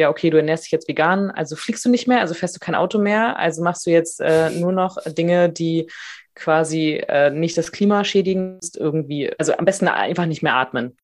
[0.00, 2.60] ja, okay, du ernährst dich jetzt vegan, also fliegst du nicht mehr, also fährst du
[2.60, 5.88] kein Auto mehr, also machst du jetzt äh, nur noch Dinge, die
[6.34, 10.96] quasi äh, nicht das Klima schädigen, irgendwie, also am besten einfach nicht mehr atmen.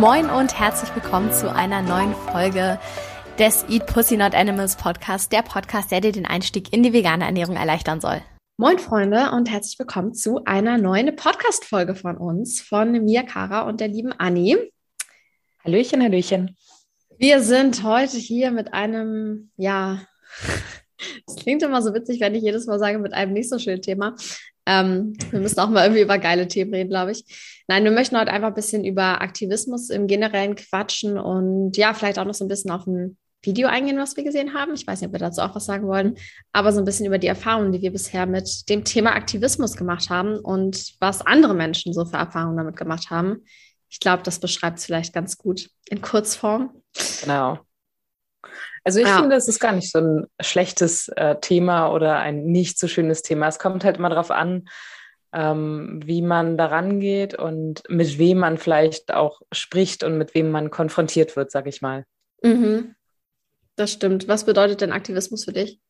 [0.00, 2.80] Moin und herzlich willkommen zu einer neuen Folge
[3.38, 7.24] des Eat Pussy Not Animals Podcast, der Podcast, der dir den Einstieg in die vegane
[7.24, 8.20] Ernährung erleichtern soll.
[8.62, 13.80] Moin Freunde und herzlich willkommen zu einer neuen Podcast-Folge von uns, von mir, Kara und
[13.80, 14.56] der lieben Anni.
[15.64, 16.56] Hallöchen, Hallöchen.
[17.18, 20.02] Wir sind heute hier mit einem, ja,
[21.26, 23.82] es klingt immer so witzig, wenn ich jedes Mal sage, mit einem nicht so schönen
[23.82, 24.14] Thema.
[24.64, 27.24] Ähm, wir müssen auch mal irgendwie über geile Themen reden, glaube ich.
[27.66, 32.20] Nein, wir möchten heute einfach ein bisschen über Aktivismus im Generellen quatschen und ja, vielleicht
[32.20, 34.74] auch noch so ein bisschen auf ein Video eingehen, was wir gesehen haben.
[34.74, 36.16] Ich weiß nicht, ob wir dazu auch was sagen wollen,
[36.52, 40.10] aber so ein bisschen über die Erfahrungen, die wir bisher mit dem Thema Aktivismus gemacht
[40.10, 43.44] haben und was andere Menschen so für Erfahrungen damit gemacht haben.
[43.88, 46.82] Ich glaube, das beschreibt es vielleicht ganz gut in Kurzform.
[47.22, 47.58] Genau.
[48.84, 49.18] Also ich ja.
[49.18, 53.22] finde, es ist gar nicht so ein schlechtes äh, Thema oder ein nicht so schönes
[53.22, 53.48] Thema.
[53.48, 54.68] Es kommt halt immer darauf an,
[55.32, 60.50] ähm, wie man daran geht und mit wem man vielleicht auch spricht und mit wem
[60.50, 62.04] man konfrontiert wird, sage ich mal.
[62.42, 62.94] Mhm.
[63.76, 64.28] Das stimmt.
[64.28, 65.80] Was bedeutet denn Aktivismus für dich?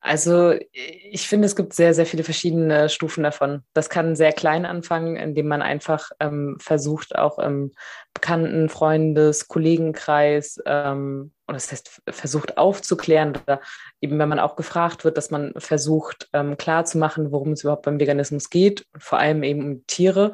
[0.00, 3.64] Also ich finde, es gibt sehr, sehr viele verschiedene Stufen davon.
[3.74, 7.72] Das kann sehr klein anfangen, indem man einfach ähm, versucht, auch im
[8.14, 13.60] Bekannten-, Freundes-, Kollegenkreis, ähm, oder das heißt, versucht aufzuklären, oder
[14.00, 18.00] eben wenn man auch gefragt wird, dass man versucht, ähm, klarzumachen, worum es überhaupt beim
[18.00, 20.32] Veganismus geht, vor allem eben um Tiere.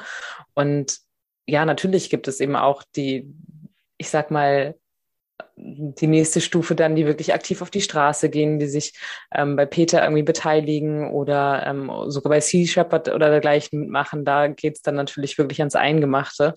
[0.55, 0.99] Und
[1.47, 3.35] ja, natürlich gibt es eben auch die,
[3.97, 4.77] ich sag mal,
[5.57, 8.95] die nächste Stufe dann, die wirklich aktiv auf die Straße gehen, die sich
[9.33, 14.25] ähm, bei Peter irgendwie beteiligen oder ähm, sogar bei Sea Shepherd oder dergleichen mitmachen.
[14.25, 16.55] Da geht es dann natürlich wirklich ans Eingemachte.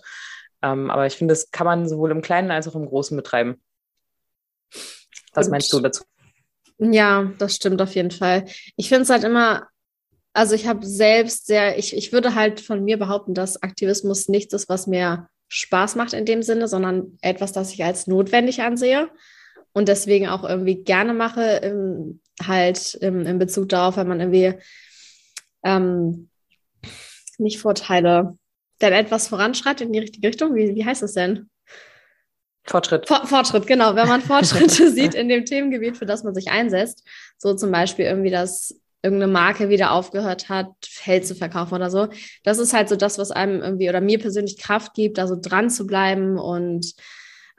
[0.62, 3.62] Ähm, aber ich finde, das kann man sowohl im Kleinen als auch im Großen betreiben.
[5.34, 6.04] Was Und, meinst du dazu?
[6.80, 8.46] Ja, das stimmt auf jeden Fall.
[8.76, 9.68] Ich finde es halt immer,
[10.34, 14.54] also ich habe selbst sehr, ich, ich würde halt von mir behaupten, dass Aktivismus nichts
[14.54, 19.10] ist, was mir Spaß macht in dem Sinne, sondern etwas, das ich als notwendig ansehe
[19.74, 24.54] und deswegen auch irgendwie gerne mache, im, halt im, in Bezug darauf, wenn man irgendwie
[25.64, 26.30] ähm,
[27.38, 28.38] nicht Vorteile,
[28.82, 30.56] denn etwas voranschreitet in die richtige Richtung.
[30.56, 31.50] Wie, wie heißt das denn?
[32.66, 33.08] Fortschritt.
[33.08, 33.96] For Fortschritt, genau.
[33.96, 37.08] Wenn man Fortschritte sieht in dem Themengebiet, für das man sich einsetzt,
[37.38, 42.08] so zum Beispiel irgendwie das irgendeine Marke wieder aufgehört hat, Feld zu verkaufen oder so.
[42.44, 45.38] Das ist halt so das, was einem irgendwie oder mir persönlich Kraft gibt, da so
[45.40, 46.94] dran zu bleiben und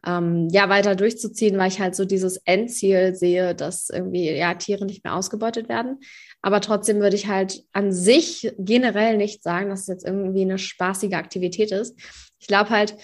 [0.06, 4.84] ähm, ja, weiter durchzuziehen, weil ich halt so dieses Endziel sehe, dass irgendwie ja Tiere
[4.84, 5.98] nicht mehr ausgebeutet werden.
[6.40, 10.58] Aber trotzdem würde ich halt an sich generell nicht sagen, dass es jetzt irgendwie eine
[10.58, 11.98] spaßige Aktivität ist.
[12.38, 12.96] Ich glaube halt,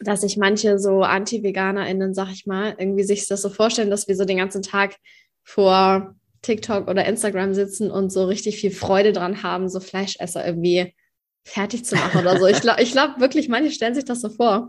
[0.00, 4.16] dass sich manche so Anti-VeganerInnen, sag ich mal, irgendwie sich das so vorstellen, dass wir
[4.16, 4.96] so den ganzen Tag
[5.42, 10.94] vor TikTok oder Instagram sitzen und so richtig viel Freude dran haben, so Fleischesser irgendwie
[11.44, 12.46] fertig zu machen oder so.
[12.46, 14.68] Ich glaube ich glaub wirklich, manche stellen sich das so vor.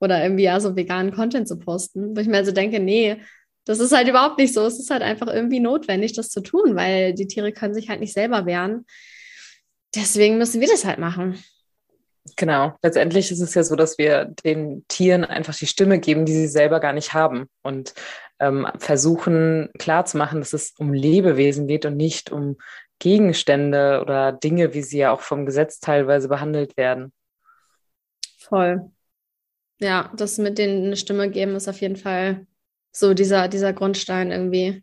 [0.00, 3.20] Oder irgendwie ja so veganen Content zu posten, wo ich mir also denke, nee,
[3.64, 4.64] das ist halt überhaupt nicht so.
[4.64, 8.00] Es ist halt einfach irgendwie notwendig, das zu tun, weil die Tiere können sich halt
[8.00, 8.86] nicht selber wehren.
[9.94, 11.42] Deswegen müssen wir das halt machen.
[12.36, 12.74] Genau.
[12.82, 16.46] Letztendlich ist es ja so, dass wir den Tieren einfach die Stimme geben, die sie
[16.46, 17.46] selber gar nicht haben.
[17.62, 17.94] Und
[18.40, 22.56] ähm, versuchen klarzumachen, dass es um Lebewesen geht und nicht um
[22.98, 27.12] Gegenstände oder Dinge, wie sie ja auch vom Gesetz teilweise behandelt werden.
[28.38, 28.90] Voll.
[29.80, 32.46] Ja, das mit denen eine Stimme geben ist auf jeden Fall
[32.90, 34.82] so dieser, dieser Grundstein irgendwie,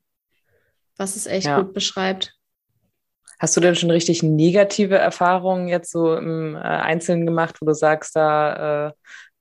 [0.98, 1.60] was es echt ja.
[1.60, 2.34] gut beschreibt.
[3.40, 7.74] Hast du denn schon richtig negative Erfahrungen jetzt so im äh, Einzelnen gemacht, wo du
[7.74, 8.92] sagst, da äh,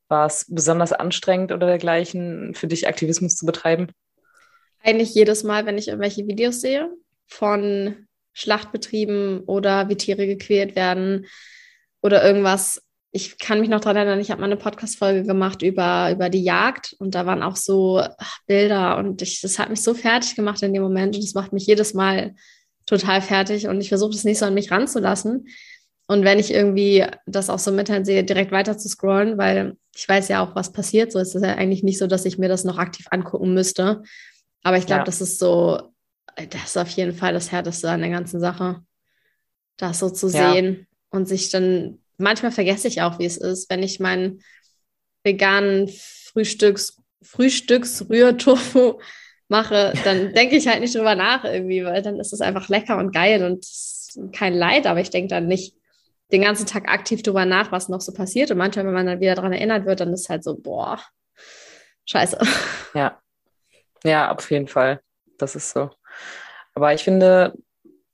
[0.09, 3.93] war es besonders anstrengend oder dergleichen, für dich Aktivismus zu betreiben?
[4.85, 6.91] Eigentlich jedes Mal, wenn ich irgendwelche Videos sehe
[7.27, 11.25] von Schlachtbetrieben oder wie Tiere gequält werden
[12.03, 12.83] oder irgendwas.
[13.11, 16.45] Ich kann mich noch daran erinnern, ich habe mal eine Podcast-Folge gemacht über, über die
[16.45, 18.03] Jagd und da waren auch so
[18.47, 21.55] Bilder und ich, das hat mich so fertig gemacht in dem Moment und das macht
[21.55, 22.35] mich jedes Mal
[22.85, 25.47] total fertig und ich versuche das nicht so an mich ranzulassen.
[26.07, 30.07] Und wenn ich irgendwie das auch so mitteilen sehe, direkt weiter zu scrollen, weil ich
[30.07, 31.11] weiß ja auch, was passiert.
[31.11, 34.03] So ist es ja eigentlich nicht so, dass ich mir das noch aktiv angucken müsste.
[34.65, 35.05] Aber ich glaube, ja.
[35.05, 35.93] das ist so,
[36.37, 38.83] das ist auf jeden Fall das Härteste an der ganzen Sache.
[39.77, 40.53] Das so zu ja.
[40.53, 44.43] sehen und sich dann, manchmal vergesse ich auch, wie es ist, wenn ich meinen
[45.23, 48.99] veganen Frühstücks, Frühstücksrührtofu
[49.49, 52.99] mache, dann denke ich halt nicht drüber nach irgendwie, weil dann ist es einfach lecker
[52.99, 53.67] und geil und
[54.33, 55.75] kein Leid, aber ich denke dann nicht
[56.33, 58.51] den ganzen Tag aktiv drüber nach, was noch so passiert.
[58.51, 61.01] Und manchmal, wenn man dann wieder daran erinnert wird, dann ist es halt so, boah,
[62.07, 62.39] scheiße.
[62.95, 63.21] Ja.
[64.05, 65.01] Ja, auf jeden Fall.
[65.39, 65.91] Das ist so.
[66.75, 67.55] Aber ich finde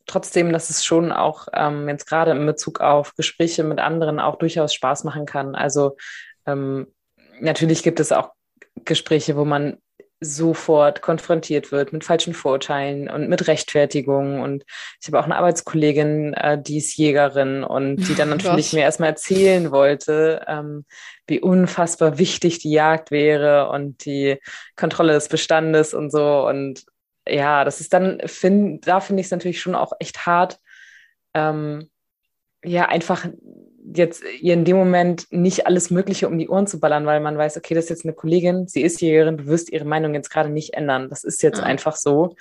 [0.07, 4.37] trotzdem, dass es schon auch ähm, jetzt gerade in Bezug auf Gespräche mit anderen auch
[4.37, 5.55] durchaus Spaß machen kann.
[5.55, 5.97] Also
[6.47, 6.93] ähm,
[7.41, 8.33] natürlich gibt es auch
[8.85, 9.79] Gespräche, wo man
[10.21, 14.41] sofort konfrontiert wird mit falschen Vorurteilen und mit Rechtfertigungen.
[14.41, 14.65] Und
[15.01, 19.11] ich habe auch eine Arbeitskollegin, äh, die ist Jägerin und die dann natürlich mir erstmal
[19.11, 20.85] erzählen wollte, ähm,
[21.27, 24.39] wie unfassbar wichtig die Jagd wäre und die
[24.77, 26.47] Kontrolle des Bestandes und so.
[26.47, 26.85] Und
[27.27, 30.59] ja, das ist dann, find, da finde ich es natürlich schon auch echt hart,
[31.35, 31.89] ähm,
[32.63, 33.27] ja, einfach
[33.95, 37.39] jetzt ihr in dem Moment nicht alles Mögliche um die Ohren zu ballern, weil man
[37.39, 40.31] weiß, okay, das ist jetzt eine Kollegin, sie ist Jägerin, du wirst ihre Meinung jetzt
[40.31, 41.09] gerade nicht ändern.
[41.09, 41.65] Das ist jetzt ja.
[41.65, 42.37] einfach so.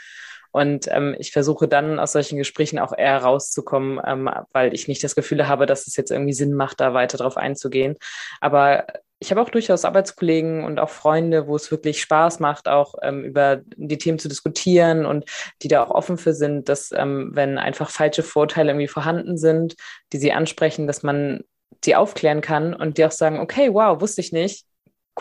[0.52, 5.04] Und ähm, ich versuche dann aus solchen Gesprächen auch eher rauszukommen, ähm, weil ich nicht
[5.04, 7.96] das Gefühl habe, dass es jetzt irgendwie Sinn macht, da weiter drauf einzugehen.
[8.42, 8.86] Aber
[9.20, 13.26] ich habe auch durchaus Arbeitskollegen und auch Freunde, wo es wirklich Spaß macht, auch ähm,
[13.26, 15.26] über die Themen zu diskutieren und
[15.62, 19.76] die da auch offen für sind, dass ähm, wenn einfach falsche Vorteile irgendwie vorhanden sind,
[20.14, 21.44] die sie ansprechen, dass man
[21.84, 24.66] die aufklären kann und die auch sagen, okay, wow, wusste ich nicht.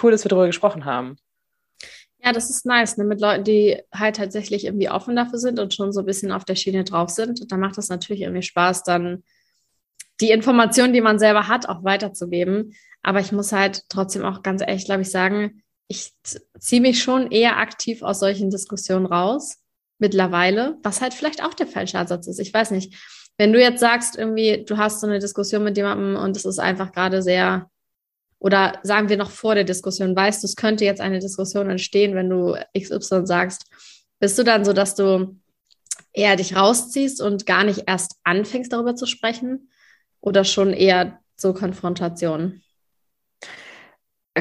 [0.01, 1.17] Cool, dass wir darüber gesprochen haben.
[2.25, 3.05] Ja, das ist nice, ne?
[3.05, 6.45] mit Leuten, die halt tatsächlich irgendwie offen dafür sind und schon so ein bisschen auf
[6.45, 7.41] der Schiene drauf sind.
[7.41, 9.23] Und da macht das natürlich irgendwie Spaß, dann
[10.21, 12.75] die Informationen, die man selber hat, auch weiterzugeben.
[13.03, 16.13] Aber ich muss halt trotzdem auch ganz ehrlich, glaube ich, sagen, ich
[16.59, 19.59] ziehe mich schon eher aktiv aus solchen Diskussionen raus
[19.99, 22.41] mittlerweile, was halt vielleicht auch der falsche Ansatz ist.
[22.41, 22.95] Ich weiß nicht.
[23.37, 26.59] Wenn du jetzt sagst, irgendwie, du hast so eine Diskussion mit jemandem und es ist
[26.59, 27.71] einfach gerade sehr,
[28.39, 32.15] oder sagen wir noch vor der Diskussion, weißt du, es könnte jetzt eine Diskussion entstehen,
[32.15, 33.67] wenn du XY sagst,
[34.21, 35.37] bist du dann so, dass du
[36.13, 39.71] eher dich rausziehst und gar nicht erst anfängst, darüber zu sprechen?
[40.21, 42.63] Oder schon eher so Konfrontation?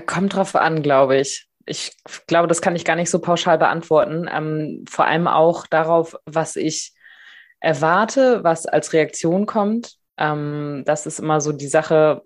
[0.05, 1.47] Kommt drauf an, glaube ich.
[1.65, 1.91] Ich
[2.27, 4.29] glaube, das kann ich gar nicht so pauschal beantworten.
[4.31, 6.93] Ähm, vor allem auch darauf, was ich
[7.59, 9.95] erwarte, was als Reaktion kommt.
[10.17, 12.23] Ähm, das ist immer so die Sache.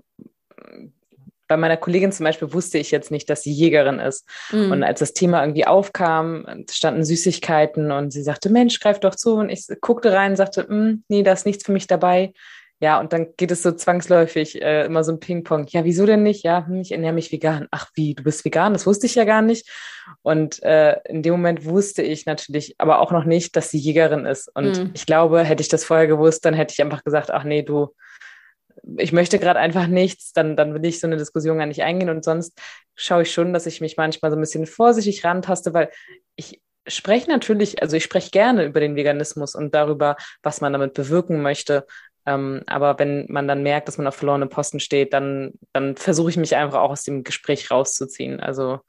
[1.52, 4.26] Bei meiner Kollegin zum Beispiel wusste ich jetzt nicht, dass sie Jägerin ist.
[4.54, 4.72] Mhm.
[4.72, 9.36] Und als das Thema irgendwie aufkam, standen Süßigkeiten und sie sagte, Mensch, greif doch zu.
[9.36, 12.32] Und ich guckte rein und sagte, hm, nee, da ist nichts für mich dabei.
[12.80, 15.68] Ja, und dann geht es so zwangsläufig äh, immer so ein Ping-Pong.
[15.68, 16.46] Ja, wieso denn nicht?
[16.46, 17.68] Ja, hm, ich ernähre mich vegan.
[17.70, 18.72] Ach, wie, du bist vegan?
[18.72, 19.70] Das wusste ich ja gar nicht.
[20.22, 24.26] Und äh, in dem Moment wusste ich natürlich aber auch noch nicht, dass sie Jägerin
[24.26, 24.50] ist.
[24.56, 24.92] Und mhm.
[24.94, 27.94] ich glaube, hätte ich das vorher gewusst, dann hätte ich einfach gesagt, ach nee, du,
[28.98, 32.10] ich möchte gerade einfach nichts, dann, dann will ich so eine Diskussion gar nicht eingehen.
[32.10, 32.60] Und sonst
[32.96, 35.90] schaue ich schon, dass ich mich manchmal so ein bisschen vorsichtig rantaste, weil
[36.36, 40.94] ich spreche natürlich, also ich spreche gerne über den Veganismus und darüber, was man damit
[40.94, 41.86] bewirken möchte.
[42.26, 46.30] Ähm, aber wenn man dann merkt, dass man auf verlorenen Posten steht, dann, dann versuche
[46.30, 48.40] ich mich einfach auch aus dem Gespräch rauszuziehen.
[48.40, 48.80] Also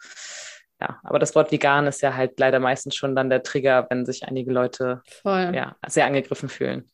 [0.81, 4.05] ja, aber das Wort vegan ist ja halt leider meistens schon dann der Trigger, wenn
[4.05, 5.03] sich einige Leute
[5.55, 6.91] Ja, sehr angegriffen fühlen.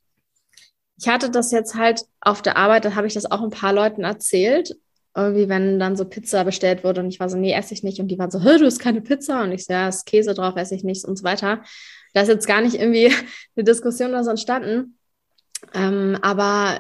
[0.99, 3.73] Ich hatte das jetzt halt auf der Arbeit, da habe ich das auch ein paar
[3.73, 4.77] Leuten erzählt.
[5.15, 8.01] Irgendwie, wenn dann so Pizza bestellt wurde und ich war so, nee, esse ich nicht.
[8.01, 9.43] Und die waren so, du hast keine Pizza.
[9.43, 11.63] Und ich so, ja, ist Käse drauf, esse ich nicht und so weiter.
[12.15, 13.13] Da ist jetzt gar nicht irgendwie
[13.57, 14.99] eine Diskussion oder so entstanden.
[15.75, 16.79] Ähm, aber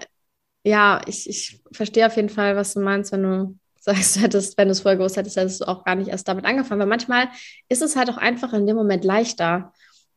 [0.64, 4.58] ja, ich, ich verstehe auf jeden Fall, was du meinst, wenn du sagst, du hättest,
[4.58, 6.80] wenn du es vorher gewusst hättest, hättest du auch gar nicht erst damit angefangen.
[6.80, 7.28] Weil manchmal
[7.68, 9.72] ist es halt auch einfach in dem Moment leichter.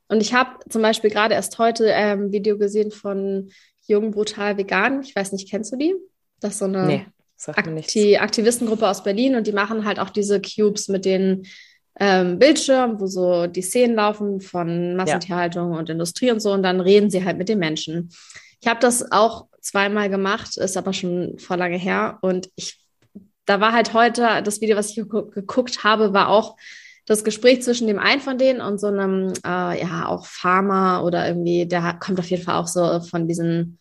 [0.08, 3.50] Und ich habe zum Beispiel gerade erst heute ein ähm, Video gesehen von
[3.88, 5.01] Jung Brutal Vegan.
[5.01, 5.95] Ich weiß nicht, kennst du die?
[6.39, 7.05] Das ist so eine nee,
[7.47, 11.43] Akti Aktivistengruppe aus Berlin und die machen halt auch diese Cubes mit den
[12.00, 15.79] ähm, Bildschirm, wo so die Szenen laufen von Massentierhaltung ja.
[15.79, 16.51] und Industrie und so.
[16.51, 18.09] Und dann reden sie halt mit den Menschen.
[18.61, 22.17] Ich habe das auch zweimal gemacht, ist aber schon vor lange her.
[22.21, 22.79] Und ich,
[23.45, 26.55] da war halt heute, das Video, was ich geguckt habe, war auch
[27.05, 31.27] das Gespräch zwischen dem einen von denen und so einem, äh, ja, auch Farmer oder
[31.27, 33.79] irgendwie, der kommt auf jeden Fall auch so von diesen,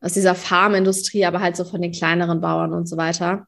[0.00, 3.46] aus dieser Farmindustrie, aber halt so von den kleineren Bauern und so weiter.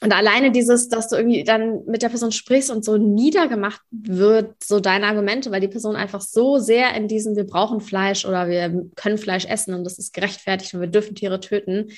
[0.00, 4.54] Und alleine dieses, dass du irgendwie dann mit der Person sprichst und so niedergemacht wird,
[4.62, 8.48] so deine Argumente, weil die Person einfach so sehr in diesem, wir brauchen Fleisch oder
[8.48, 11.88] wir können Fleisch essen und das ist gerechtfertigt und wir dürfen Tiere töten,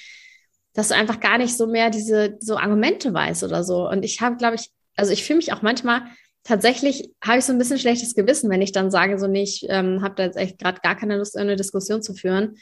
[0.72, 3.86] dass du einfach gar nicht so mehr diese so Argumente weißt oder so.
[3.90, 6.02] Und ich habe, glaube ich, also ich fühle mich auch manchmal
[6.44, 9.68] tatsächlich, habe ich so ein bisschen schlechtes Gewissen, wenn ich dann sage, so nicht, ich
[9.70, 12.56] ähm, habe da jetzt echt gerade gar keine Lust, eine Diskussion zu führen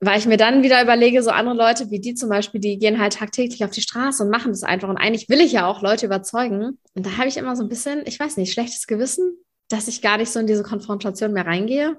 [0.00, 3.00] weil ich mir dann wieder überlege, so andere Leute wie die zum Beispiel, die gehen
[3.00, 4.88] halt tagtäglich auf die Straße und machen das einfach.
[4.88, 6.78] Und eigentlich will ich ja auch Leute überzeugen.
[6.94, 10.02] Und da habe ich immer so ein bisschen, ich weiß nicht, schlechtes Gewissen, dass ich
[10.02, 11.96] gar nicht so in diese Konfrontation mehr reingehe.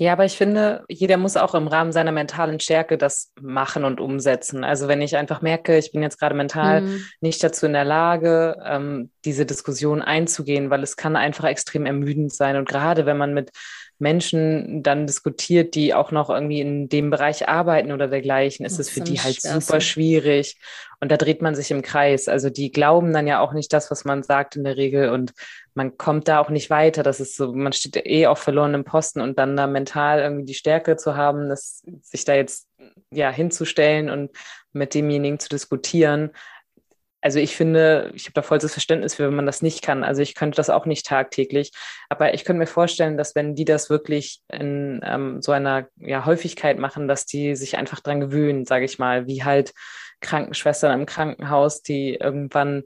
[0.00, 4.00] Ja, aber ich finde, jeder muss auch im Rahmen seiner mentalen Stärke das machen und
[4.00, 4.62] umsetzen.
[4.62, 7.04] Also wenn ich einfach merke, ich bin jetzt gerade mental mhm.
[7.20, 12.32] nicht dazu in der Lage, ähm, diese Diskussion einzugehen, weil es kann einfach extrem ermüdend
[12.32, 12.56] sein.
[12.56, 13.50] Und gerade wenn man mit
[13.98, 18.88] Menschen dann diskutiert, die auch noch irgendwie in dem Bereich arbeiten oder dergleichen, ist es
[18.88, 20.56] für die halt super schwierig.
[21.00, 22.28] Und da dreht man sich im Kreis.
[22.28, 25.10] Also die glauben dann ja auch nicht das, was man sagt in der Regel.
[25.10, 25.32] Und
[25.74, 27.02] man kommt da auch nicht weiter.
[27.02, 30.54] Das ist so, man steht eh auf verlorenem Posten und dann da mental irgendwie die
[30.54, 32.68] Stärke zu haben, das, sich da jetzt
[33.10, 34.30] ja hinzustellen und
[34.72, 36.30] mit demjenigen zu diskutieren,
[37.20, 40.04] also ich finde, ich habe da vollstes Verständnis für, wenn man das nicht kann.
[40.04, 41.72] Also ich könnte das auch nicht tagtäglich.
[42.08, 46.26] Aber ich könnte mir vorstellen, dass wenn die das wirklich in ähm, so einer ja,
[46.26, 49.72] Häufigkeit machen, dass die sich einfach dran gewöhnen, sage ich mal, wie halt
[50.20, 52.84] Krankenschwestern im Krankenhaus, die irgendwann,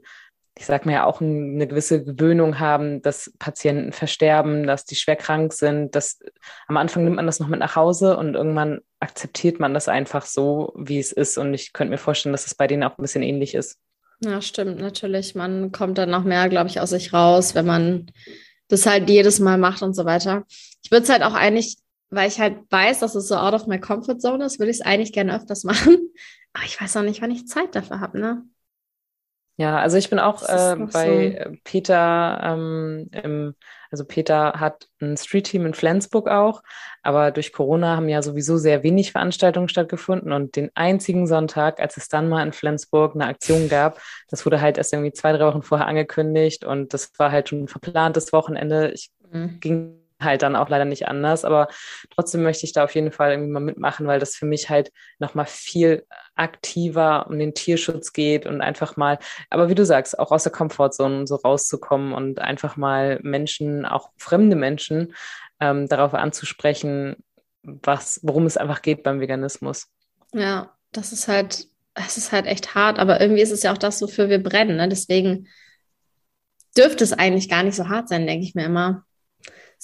[0.57, 5.15] ich sag mir ja auch eine gewisse Gewöhnung haben, dass Patienten versterben, dass die schwer
[5.15, 5.93] krank sind.
[5.95, 6.19] Dass
[6.67, 10.25] am Anfang nimmt man das noch mit nach Hause und irgendwann akzeptiert man das einfach
[10.25, 11.37] so, wie es ist.
[11.37, 13.79] Und ich könnte mir vorstellen, dass es bei denen auch ein bisschen ähnlich ist.
[14.23, 15.35] Ja, stimmt, natürlich.
[15.35, 18.11] Man kommt dann noch mehr, glaube ich, aus sich raus, wenn man
[18.69, 20.45] das halt jedes Mal macht und so weiter.
[20.81, 21.77] Ich würde es halt auch eigentlich,
[22.09, 24.77] weil ich halt weiß, dass es so out of my comfort zone ist, würde ich
[24.77, 25.97] es eigentlich gerne öfters machen.
[26.53, 28.43] Aber ich weiß auch nicht, wann ich Zeit dafür habe, ne?
[29.57, 31.57] Ja, also ich bin auch äh, bei so.
[31.63, 33.55] Peter ähm, im
[33.93, 36.63] also Peter hat ein Street-Team in Flensburg auch,
[37.03, 41.95] aber durch Corona haben ja sowieso sehr wenig Veranstaltungen stattgefunden und den einzigen Sonntag, als
[41.95, 45.45] es dann mal in Flensburg eine Aktion gab, das wurde halt erst irgendwie zwei, drei
[45.45, 48.89] Wochen vorher angekündigt und das war halt schon ein verplantes Wochenende.
[48.95, 49.59] Ich mhm.
[49.59, 51.45] ging halt dann auch leider nicht anders.
[51.45, 51.67] Aber
[52.09, 54.91] trotzdem möchte ich da auf jeden Fall irgendwie mal mitmachen, weil das für mich halt
[55.19, 60.31] nochmal viel aktiver um den Tierschutz geht und einfach mal, aber wie du sagst, auch
[60.31, 65.13] aus der Komfortzone so rauszukommen und einfach mal Menschen, auch fremde Menschen,
[65.59, 67.17] ähm, darauf anzusprechen,
[67.63, 69.87] was, worum es einfach geht beim Veganismus.
[70.33, 73.77] Ja, das ist halt, es ist halt echt hart, aber irgendwie ist es ja auch
[73.77, 74.77] das, wofür wir brennen.
[74.77, 74.89] Ne?
[74.89, 75.47] Deswegen
[76.75, 79.05] dürfte es eigentlich gar nicht so hart sein, denke ich mir immer.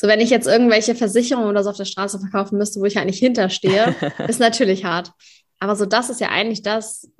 [0.01, 2.97] So, wenn ich jetzt irgendwelche Versicherungen oder so auf der Straße verkaufen müsste, wo ich
[2.97, 3.93] eigentlich hinterstehe,
[4.29, 5.11] ist natürlich hart.
[5.59, 7.11] Aber so, das ist ja eigentlich das,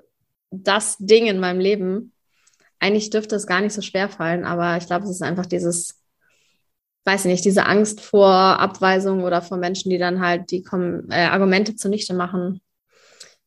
[0.50, 2.13] das Ding in meinem Leben.
[2.79, 6.01] Eigentlich dürfte es gar nicht so schwer fallen, aber ich glaube, es ist einfach dieses,
[7.03, 10.63] weiß ich nicht, diese Angst vor Abweisung oder vor Menschen, die dann halt die
[11.09, 12.62] äh, Argumente zunichte machen.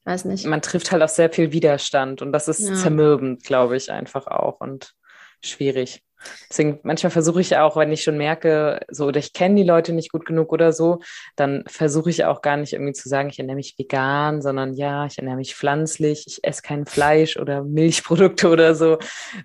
[0.00, 0.44] Ich weiß nicht.
[0.44, 2.74] Man trifft halt auf sehr viel Widerstand und das ist ja.
[2.74, 4.92] zermürbend, glaube ich, einfach auch und
[5.40, 6.02] schwierig.
[6.50, 9.93] Deswegen manchmal versuche ich auch, wenn ich schon merke, so oder ich kenne die Leute
[9.93, 11.00] nicht gut genug oder so,
[11.37, 15.07] dann versuche ich auch gar nicht irgendwie zu sagen, ich ernähre mich vegan, sondern ja,
[15.07, 18.99] ich ernähre mich pflanzlich, ich esse kein Fleisch oder Milchprodukte oder so.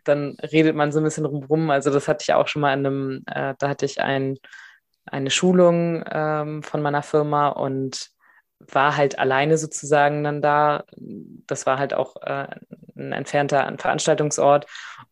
[0.03, 1.69] Dann redet man so ein bisschen rum.
[1.69, 4.37] Also das hatte ich auch schon mal in einem, äh, da hatte ich ein,
[5.05, 8.09] eine Schulung ähm, von meiner Firma und
[8.59, 10.83] war halt alleine sozusagen dann da.
[10.95, 12.47] Das war halt auch äh,
[12.95, 14.65] ein entfernter Veranstaltungsort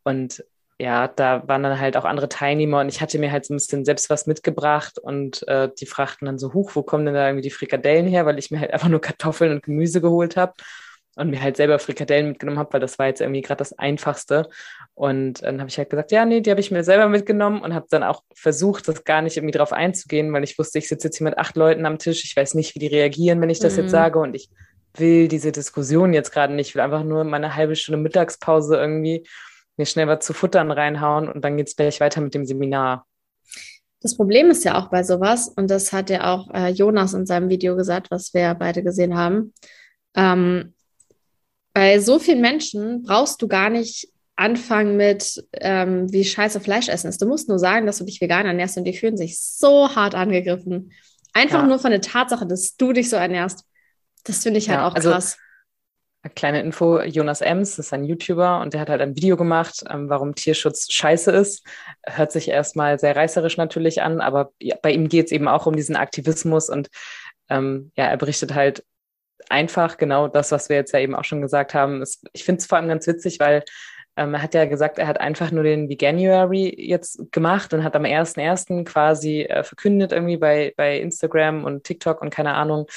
[0.04, 0.44] und
[0.77, 3.58] ja, da waren dann halt auch andere Teilnehmer und ich hatte mir halt so ein
[3.58, 7.27] bisschen selbst was mitgebracht und äh, die fragten dann so, hoch, wo kommen denn da
[7.27, 10.53] irgendwie die Frikadellen her, weil ich mir halt einfach nur Kartoffeln und Gemüse geholt habe
[11.15, 14.50] und mir halt selber Frikadellen mitgenommen habe, weil das war jetzt irgendwie gerade das Einfachste.
[14.96, 17.74] Und dann habe ich halt gesagt, ja, nee, die habe ich mir selber mitgenommen und
[17.74, 21.08] habe dann auch versucht, das gar nicht irgendwie drauf einzugehen, weil ich wusste, ich sitze
[21.08, 23.60] jetzt hier mit acht Leuten am Tisch, ich weiß nicht, wie die reagieren, wenn ich
[23.60, 23.84] das mhm.
[23.84, 24.50] jetzt sage und ich
[24.98, 29.25] will diese Diskussion jetzt gerade nicht, ich will einfach nur meine halbe Stunde Mittagspause irgendwie
[29.77, 33.05] mir schnell was zu futtern reinhauen und dann geht es gleich weiter mit dem Seminar.
[34.01, 37.25] Das Problem ist ja auch bei sowas, und das hat ja auch äh, Jonas in
[37.25, 39.53] seinem Video gesagt, was wir beide gesehen haben.
[40.15, 40.75] Ähm,
[41.74, 47.08] bei so vielen Menschen brauchst du gar nicht anfangen mit, ähm, wie scheiße Fleisch essen
[47.08, 47.22] ist.
[47.22, 50.13] Du musst nur sagen, dass du dich vegan ernährst und die fühlen sich so hart
[50.13, 50.91] angegriffen.
[51.34, 51.67] Einfach ja.
[51.67, 53.65] nur von der Tatsache, dass du dich so ernährst.
[54.24, 55.38] Das finde ich halt ja, auch also krass.
[56.34, 60.10] Kleine Info, Jonas Ems ist ein YouTuber und der hat halt ein Video gemacht, ähm,
[60.10, 61.65] warum Tierschutz scheiße ist.
[62.05, 64.51] Hört sich erstmal sehr reißerisch natürlich an, aber
[64.82, 66.89] bei ihm geht es eben auch um diesen Aktivismus und
[67.50, 68.84] ähm, ja, er berichtet halt
[69.50, 72.01] einfach genau das, was wir jetzt ja eben auch schon gesagt haben.
[72.01, 73.63] Es, ich finde es vor allem ganz witzig, weil
[74.17, 77.96] ähm, er hat ja gesagt, er hat einfach nur den Veganuary jetzt gemacht und hat
[77.96, 78.86] am 1.1.
[78.86, 82.88] quasi äh, verkündet irgendwie bei, bei Instagram und TikTok und keine Ahnung,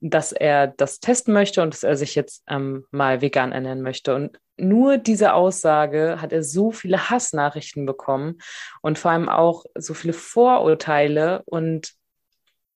[0.00, 4.14] dass er das testen möchte und dass er sich jetzt ähm, mal vegan ernähren möchte.
[4.14, 8.38] Und nur diese Aussage hat er so viele Hassnachrichten bekommen
[8.82, 11.92] und vor allem auch so viele Vorurteile und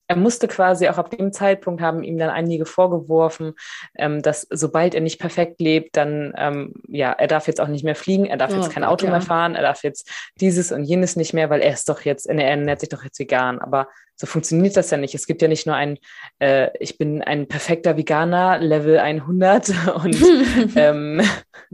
[0.08, 3.54] er musste quasi auch ab dem Zeitpunkt haben ihm dann einige vorgeworfen,
[3.96, 7.84] ähm, dass sobald er nicht perfekt lebt, dann ähm, ja, er darf jetzt auch nicht
[7.84, 9.12] mehr fliegen, er darf oh, jetzt kein Auto ja.
[9.12, 12.26] mehr fahren, er darf jetzt dieses und jenes nicht mehr, weil er ist doch jetzt,
[12.26, 13.60] er ernährt sich doch jetzt vegan.
[13.60, 15.14] Aber so funktioniert das ja nicht.
[15.14, 15.98] Es gibt ja nicht nur ein,
[16.38, 19.72] äh, ich bin ein perfekter Veganer, Level 100
[20.04, 20.16] und
[20.76, 21.22] ähm,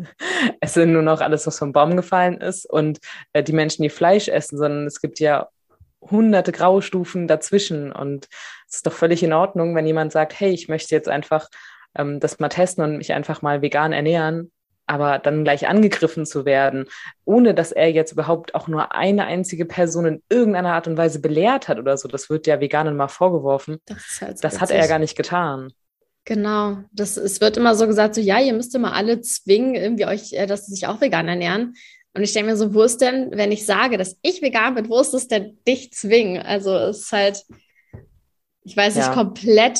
[0.61, 3.01] es sind nur noch alles, was vom Baum gefallen ist und
[3.33, 5.49] äh, die Menschen, die Fleisch essen, sondern es gibt ja
[6.01, 7.93] hunderte Graustufen dazwischen.
[7.93, 8.29] Und
[8.69, 11.49] es ist doch völlig in Ordnung, wenn jemand sagt, hey, ich möchte jetzt einfach
[11.95, 14.53] ähm, das mal testen und mich einfach mal vegan ernähren,
[14.87, 16.87] aber dann gleich angegriffen zu werden,
[17.25, 21.21] ohne dass er jetzt überhaupt auch nur eine einzige Person in irgendeiner Art und Weise
[21.21, 22.09] belehrt hat oder so.
[22.09, 23.79] Das wird ja Veganen mal vorgeworfen.
[23.87, 25.73] Das, halt das hat er ja gar nicht getan.
[26.25, 30.05] Genau, das, es wird immer so gesagt, so ja, ihr müsst immer alle zwingen, irgendwie
[30.05, 31.75] euch, äh, dass sie sich auch vegan ernähren.
[32.15, 34.89] Und ich denke mir so, wo ist denn, wenn ich sage, dass ich vegan bin,
[34.89, 36.43] wo ist es denn dich zwingen?
[36.43, 37.45] Also es ist halt,
[38.65, 39.15] ich weiß nicht, ja.
[39.15, 39.79] komplett,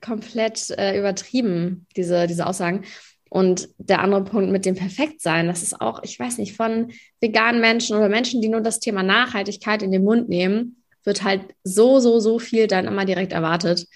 [0.00, 2.84] komplett äh, übertrieben, diese, diese Aussagen.
[3.28, 6.90] Und der andere Punkt mit dem Perfektsein, das ist auch, ich weiß nicht, von
[7.20, 11.42] veganen Menschen oder Menschen, die nur das Thema Nachhaltigkeit in den Mund nehmen, wird halt
[11.62, 13.86] so, so, so viel dann immer direkt erwartet.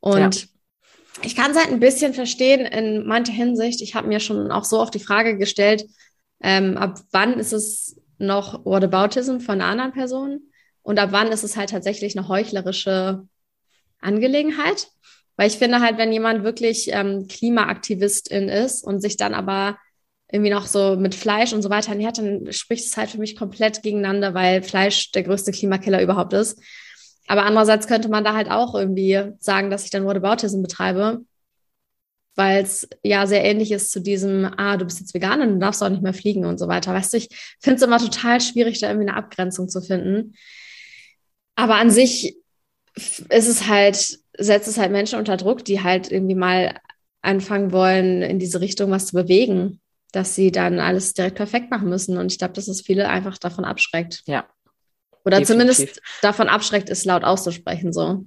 [0.00, 0.48] Und ja.
[1.22, 3.80] ich kann es halt ein bisschen verstehen in mancher Hinsicht.
[3.82, 5.86] Ich habe mir schon auch so oft die Frage gestellt,
[6.42, 10.40] ähm, ab wann ist es noch Whataboutism von einer anderen Person
[10.82, 13.26] und ab wann ist es halt tatsächlich eine heuchlerische
[14.00, 14.88] Angelegenheit.
[15.36, 19.78] Weil ich finde halt, wenn jemand wirklich ähm, Klimaaktivistin ist und sich dann aber
[20.30, 23.36] irgendwie noch so mit Fleisch und so weiter ernährt, dann spricht es halt für mich
[23.36, 26.60] komplett gegeneinander, weil Fleisch der größte Klimakiller überhaupt ist.
[27.28, 31.24] Aber andererseits könnte man da halt auch irgendwie sagen, dass ich dann Whataboutism betreibe
[32.34, 35.82] weil es ja sehr ähnlich ist zu diesem, ah, du bist jetzt Veganer, du darfst
[35.82, 36.94] auch nicht mehr fliegen und so weiter.
[36.94, 37.28] Weißt du, ich
[37.60, 40.34] finde es immer total schwierig, da irgendwie eine Abgrenzung zu finden.
[41.54, 42.36] Aber an sich
[42.94, 46.78] ist es halt, setzt es halt Menschen unter Druck, die halt irgendwie mal
[47.20, 49.80] anfangen wollen, in diese Richtung was zu bewegen,
[50.12, 52.18] dass sie dann alles direkt perfekt machen müssen.
[52.18, 54.22] Und ich glaube, dass es viele einfach davon abschreckt.
[54.26, 54.46] Ja.
[55.24, 55.76] Oder Definitiv.
[55.76, 58.24] zumindest davon abschreckt, es laut auszusprechen, so.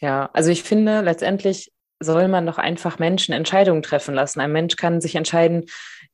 [0.00, 4.40] Ja, also ich finde letztendlich soll man doch einfach Menschen Entscheidungen treffen lassen.
[4.40, 5.66] Ein Mensch kann sich entscheiden,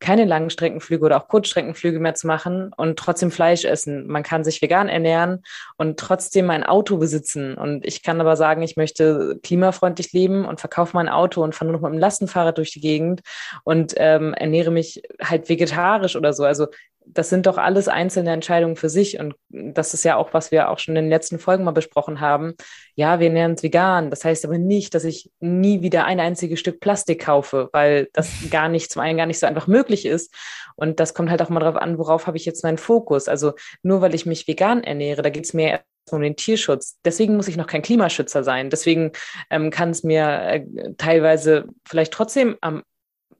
[0.03, 4.07] keine Langstreckenflüge oder auch Kurzstreckenflüge mehr zu machen und trotzdem Fleisch essen.
[4.09, 5.43] Man kann sich vegan ernähren
[5.77, 7.55] und trotzdem ein Auto besitzen.
[7.55, 11.71] Und ich kann aber sagen, ich möchte klimafreundlich leben und verkaufe mein Auto und fahre
[11.71, 13.23] nur noch mit dem Lastenfahrrad durch die Gegend
[13.65, 16.45] und ähm, ernähre mich halt vegetarisch oder so.
[16.45, 16.67] Also
[17.07, 19.19] das sind doch alles einzelne Entscheidungen für sich.
[19.19, 22.21] Und das ist ja auch, was wir auch schon in den letzten Folgen mal besprochen
[22.21, 22.55] haben.
[22.95, 24.11] Ja, wir ernähren uns vegan.
[24.11, 28.31] Das heißt aber nicht, dass ich nie wieder ein einziges Stück Plastik kaufe, weil das
[28.51, 30.35] gar nicht, zum einen gar nicht so einfach möglich ist.
[30.77, 33.29] Und das kommt halt auch mal darauf an, worauf habe ich jetzt meinen Fokus.
[33.29, 36.99] Also nur weil ich mich vegan ernähre, da geht es mir um den Tierschutz.
[37.05, 38.71] Deswegen muss ich noch kein Klimaschützer sein.
[38.71, 39.13] Deswegen
[39.51, 40.65] ähm, kann es mir äh,
[40.99, 42.83] teilweise vielleicht trotzdem am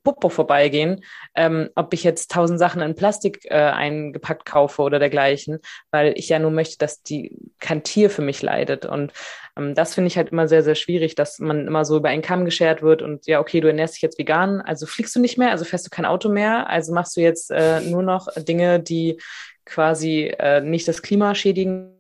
[0.03, 5.61] Popo vorbeigehen, ähm, ob ich jetzt tausend Sachen in Plastik äh, eingepackt kaufe oder dergleichen,
[5.91, 8.85] weil ich ja nur möchte, dass die kein Tier für mich leidet.
[8.85, 9.13] Und
[9.57, 12.23] ähm, das finde ich halt immer sehr, sehr schwierig, dass man immer so über einen
[12.23, 15.39] Kamm geschert wird und ja, okay, du ernährst dich jetzt vegan, also fliegst du nicht
[15.39, 18.81] mehr, also fährst du kein Auto mehr, also machst du jetzt äh, nur noch Dinge,
[18.81, 19.21] die
[19.65, 21.95] quasi äh, nicht das Klima schädigen,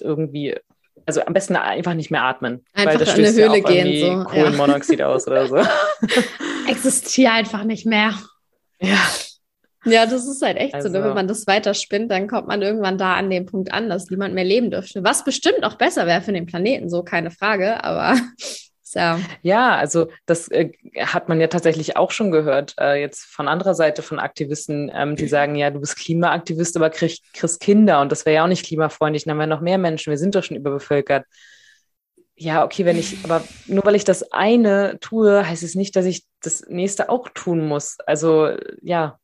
[0.00, 0.56] irgendwie
[1.06, 2.66] also am besten einfach nicht mehr atmen.
[2.74, 4.18] Einfach weil das in eine Höhle ja gehen.
[4.18, 4.24] So.
[4.24, 5.08] Kohlenmonoxid ja.
[5.08, 5.56] aus oder so.
[6.68, 8.14] Existiere einfach nicht mehr.
[8.80, 8.98] Ja.
[9.84, 10.88] Ja, das ist halt echt also.
[10.88, 10.98] so.
[10.98, 11.04] Ne?
[11.04, 14.34] Wenn man das weiterspinnt, dann kommt man irgendwann da an den Punkt an, dass niemand
[14.34, 15.04] mehr leben dürfte.
[15.04, 17.82] Was bestimmt auch besser wäre für den Planeten, so keine Frage.
[17.84, 18.16] Aber
[18.94, 19.20] ja.
[19.42, 23.74] Ja, also das äh, hat man ja tatsächlich auch schon gehört, äh, jetzt von anderer
[23.74, 28.12] Seite von Aktivisten, ähm, die sagen, ja, du bist Klimaaktivist, aber krieg, kriegst Kinder und
[28.12, 30.42] das wäre ja auch nicht klimafreundlich, dann haben wir noch mehr Menschen, wir sind doch
[30.42, 31.24] schon überbevölkert.
[32.40, 36.06] Ja, okay, wenn ich, aber nur weil ich das eine tue, heißt es nicht, dass
[36.06, 37.98] ich das nächste auch tun muss.
[38.06, 39.18] Also ja,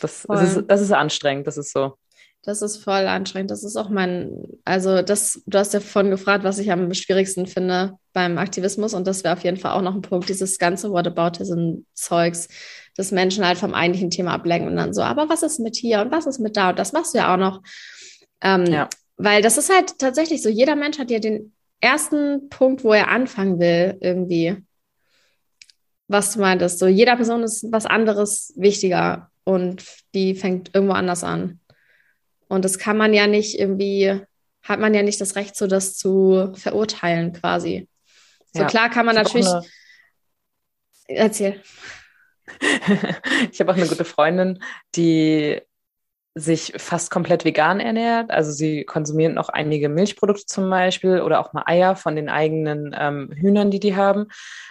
[0.00, 1.94] das, das, ist, das ist anstrengend, das ist so.
[2.42, 3.50] Das ist voll anstrengend.
[3.50, 4.30] Das ist auch mein,
[4.64, 9.06] also das, du hast ja vorhin gefragt, was ich am schwierigsten finde beim Aktivismus und
[9.06, 12.48] das wäre auf jeden Fall auch noch ein Punkt, dieses ganze Whataboutism-Zeugs,
[12.96, 16.00] dass Menschen halt vom eigentlichen Thema ablenken und dann so, aber was ist mit hier
[16.00, 17.62] und was ist mit da und das machst du ja auch noch.
[18.42, 18.88] Ähm, ja.
[19.16, 23.08] Weil das ist halt tatsächlich so, jeder Mensch hat ja den ersten Punkt, wo er
[23.08, 24.56] anfangen will, irgendwie.
[26.08, 31.22] Was du meintest, so jeder Person ist was anderes wichtiger und die fängt irgendwo anders
[31.22, 31.60] an.
[32.48, 34.20] Und das kann man ja nicht irgendwie,
[34.62, 37.88] hat man ja nicht das Recht, so das zu verurteilen quasi.
[38.54, 38.66] So ja.
[38.66, 39.48] klar kann man ich natürlich.
[39.48, 39.66] Eine...
[41.08, 41.62] Erzähl.
[43.52, 44.62] ich habe auch eine gute Freundin,
[44.94, 45.60] die
[46.38, 48.30] sich fast komplett vegan ernährt.
[48.30, 52.94] Also sie konsumieren noch einige Milchprodukte zum Beispiel oder auch mal Eier von den eigenen
[52.98, 54.26] ähm, Hühnern, die die haben.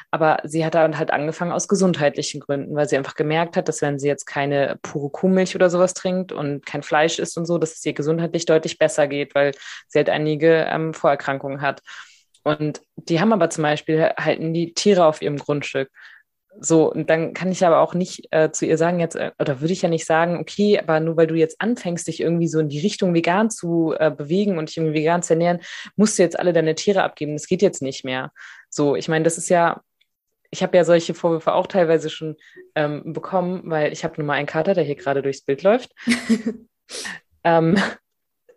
[0.10, 3.82] Aber sie hat dann halt angefangen aus gesundheitlichen Gründen, weil sie einfach gemerkt hat, dass
[3.82, 7.58] wenn sie jetzt keine pure Kuhmilch oder sowas trinkt und kein Fleisch isst und so,
[7.58, 9.52] dass es ihr gesundheitlich deutlich besser geht, weil
[9.88, 11.82] sie halt einige ähm, Vorerkrankungen hat.
[12.44, 15.90] Und die haben aber zum Beispiel halten die Tiere auf ihrem Grundstück.
[16.60, 19.62] So, und dann kann ich aber auch nicht äh, zu ihr sagen, jetzt, äh, oder
[19.62, 22.60] würde ich ja nicht sagen, okay, aber nur weil du jetzt anfängst, dich irgendwie so
[22.60, 25.60] in die Richtung vegan zu äh, bewegen und dich irgendwie vegan zu ernähren,
[25.96, 27.34] musst du jetzt alle deine Tiere abgeben.
[27.34, 28.32] Das geht jetzt nicht mehr.
[28.70, 29.82] So, ich meine, das ist ja,
[30.50, 32.36] ich habe ja solche Vorwürfe auch teilweise schon
[32.76, 35.92] ähm, bekommen, weil ich habe nun mal einen Kater, der hier gerade durchs Bild läuft.
[37.44, 37.78] ähm,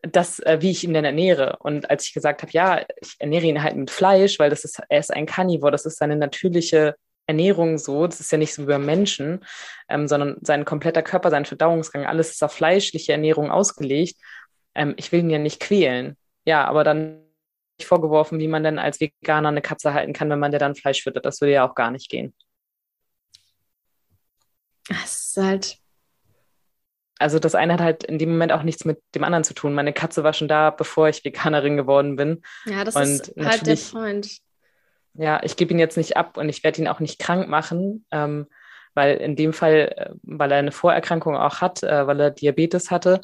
[0.02, 1.56] das, äh, wie ich ihn denn ernähre.
[1.60, 4.80] Und als ich gesagt habe, ja, ich ernähre ihn halt mit Fleisch, weil das ist,
[4.88, 6.94] er ist ein Carnivore, das ist seine natürliche
[7.31, 8.07] Ernährung so.
[8.07, 9.45] Das ist ja nicht so wie beim Menschen,
[9.88, 14.21] ähm, sondern sein kompletter Körper, sein Verdauungsgang, alles ist auf fleischliche Ernährung ausgelegt.
[14.75, 16.16] Ähm, ich will ihn ja nicht quälen.
[16.45, 17.23] Ja, aber dann
[17.83, 21.03] vorgeworfen, wie man denn als Veganer eine Katze halten kann, wenn man der dann Fleisch
[21.03, 21.25] füttert.
[21.25, 22.35] Das würde ja auch gar nicht gehen.
[24.88, 25.77] Das ist halt.
[27.19, 29.75] Also das eine hat halt in dem Moment auch nichts mit dem anderen zu tun.
[29.75, 32.43] Meine Katze war schon da, bevor ich Veganerin geworden bin.
[32.64, 34.40] Ja, das und ist halt der Freund
[35.14, 38.05] ja, ich gebe ihn jetzt nicht ab und ich werde ihn auch nicht krank machen,
[38.11, 38.46] ähm,
[38.94, 42.90] weil in dem Fall, äh, weil er eine Vorerkrankung auch hat, äh, weil er Diabetes
[42.90, 43.20] hatte,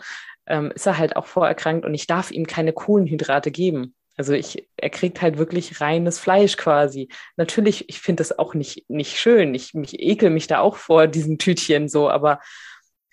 [0.47, 3.95] ähm, ist er halt auch vorerkrankt und ich darf ihm keine Kohlenhydrate geben.
[4.17, 7.09] Also ich, er kriegt halt wirklich reines Fleisch quasi.
[7.37, 9.55] Natürlich, ich finde das auch nicht, nicht schön.
[9.55, 12.41] Ich mich ekel mich da auch vor diesen Tütchen so, aber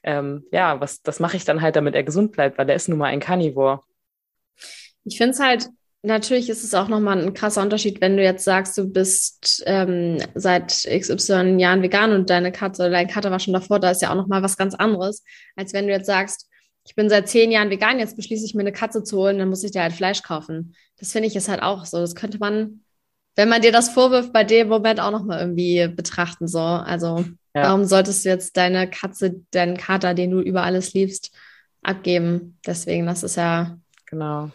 [0.03, 2.87] ähm, ja, was, das mache ich dann halt, damit er gesund bleibt, weil er ist
[2.87, 3.81] nun mal ein Carnivore.
[5.03, 5.69] Ich finde es halt
[6.03, 10.19] natürlich ist es auch nochmal ein krasser Unterschied, wenn du jetzt sagst, du bist ähm,
[10.35, 14.01] seit XY Jahren vegan und deine Katze oder dein Kater war schon davor, da ist
[14.01, 15.23] ja auch nochmal was ganz anderes,
[15.55, 16.49] als wenn du jetzt sagst,
[16.85, 19.49] ich bin seit zehn Jahren vegan, jetzt beschließe ich mir eine Katze zu holen, dann
[19.49, 20.75] muss ich dir halt Fleisch kaufen.
[20.97, 21.97] Das finde ich ist halt auch so.
[21.99, 22.81] Das könnte man,
[23.35, 26.47] wenn man dir das vorwirft, bei dem Moment auch nochmal irgendwie betrachten.
[26.47, 26.59] So.
[26.59, 27.23] Also,
[27.55, 27.63] ja.
[27.63, 31.31] warum solltest du jetzt deine Katze, deinen Kater, den du über alles liebst,
[31.81, 32.59] abgeben?
[32.65, 33.77] Deswegen, das ist ja.
[34.07, 34.51] Genau.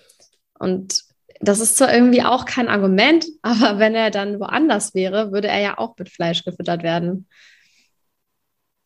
[0.58, 1.07] Und
[1.40, 5.60] das ist zwar irgendwie auch kein Argument, aber wenn er dann woanders wäre, würde er
[5.60, 7.28] ja auch mit Fleisch gefüttert werden.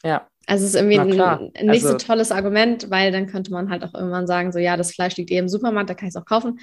[0.05, 0.27] Ja.
[0.47, 3.85] Also es ist irgendwie ein, nicht also, so tolles Argument, weil dann könnte man halt
[3.85, 6.21] auch irgendwann sagen, so ja, das Fleisch liegt eh im Supermarkt, da kann ich es
[6.21, 6.59] auch kaufen.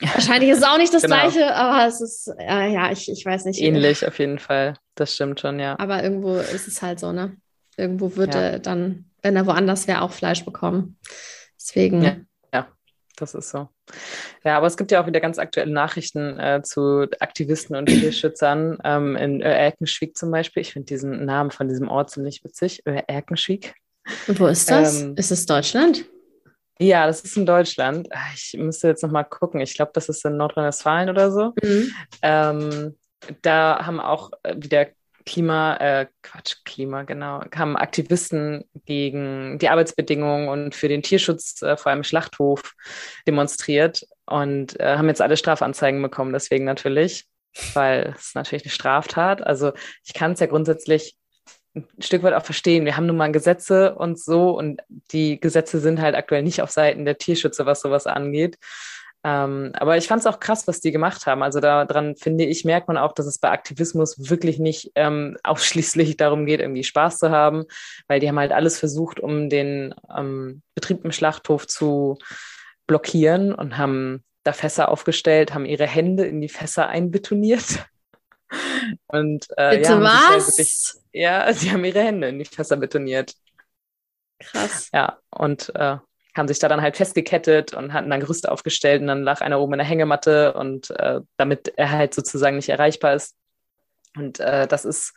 [0.00, 1.14] Wahrscheinlich ist es auch nicht das genau.
[1.14, 3.60] gleiche, aber es ist, äh, ja, ich, ich weiß nicht.
[3.60, 5.78] Ähnlich auf jeden Fall, das stimmt schon, ja.
[5.78, 7.36] Aber irgendwo ist es halt so, ne?
[7.76, 8.58] Irgendwo würde ja.
[8.58, 10.98] dann, wenn er woanders wäre, auch Fleisch bekommen.
[11.56, 12.02] Deswegen.
[12.02, 12.16] Ja
[13.16, 13.68] das ist so.
[14.44, 18.78] Ja, aber es gibt ja auch wieder ganz aktuelle Nachrichten äh, zu Aktivisten und Tierschützern
[18.84, 20.62] ähm, in Erkenschwick zum Beispiel.
[20.62, 23.74] Ich finde diesen Namen von diesem Ort ziemlich witzig, Erkenschwick.
[24.26, 25.02] Wo ist das?
[25.02, 26.04] Ähm, ist es Deutschland?
[26.78, 28.08] Ja, das ist in Deutschland.
[28.10, 29.60] Ah, ich müsste jetzt nochmal gucken.
[29.60, 31.52] Ich glaube, das ist in Nordrhein-Westfalen oder so.
[31.62, 31.92] Mhm.
[32.22, 32.96] Ähm,
[33.42, 34.88] da haben auch wieder
[35.26, 41.76] Klima, äh, Quatsch, Klima, genau, kamen Aktivisten gegen die Arbeitsbedingungen und für den Tierschutz, äh,
[41.76, 42.74] vor allem Schlachthof,
[43.26, 47.24] demonstriert und äh, haben jetzt alle Strafanzeigen bekommen, deswegen natürlich,
[47.72, 49.42] weil es natürlich eine Straftat.
[49.46, 49.72] Also
[50.04, 51.16] ich kann es ja grundsätzlich
[51.74, 52.84] ein Stück weit auch verstehen.
[52.84, 56.70] Wir haben nun mal Gesetze und so und die Gesetze sind halt aktuell nicht auf
[56.70, 58.58] Seiten der Tierschützer, was sowas angeht.
[59.26, 61.42] Ähm, aber ich fand es auch krass, was die gemacht haben.
[61.42, 66.18] Also daran finde ich, merkt man auch, dass es bei Aktivismus wirklich nicht ähm, ausschließlich
[66.18, 67.64] darum geht, irgendwie Spaß zu haben,
[68.06, 72.18] weil die haben halt alles versucht, um den ähm, Betrieb im Schlachthof zu
[72.86, 77.86] blockieren und haben da Fässer aufgestellt, haben ihre Hände in die Fässer einbetoniert.
[79.06, 80.58] Und äh, Bitte ja, was?
[80.58, 83.34] Wirklich, ja, sie haben ihre Hände in die Fässer betoniert.
[84.38, 84.90] Krass.
[84.92, 85.96] Ja, und äh,
[86.36, 89.60] haben sich da dann halt festgekettet und hatten dann Gerüste aufgestellt und dann lag einer
[89.60, 93.36] oben in der Hängematte und äh, damit er halt sozusagen nicht erreichbar ist.
[94.16, 95.14] Und äh, das ist,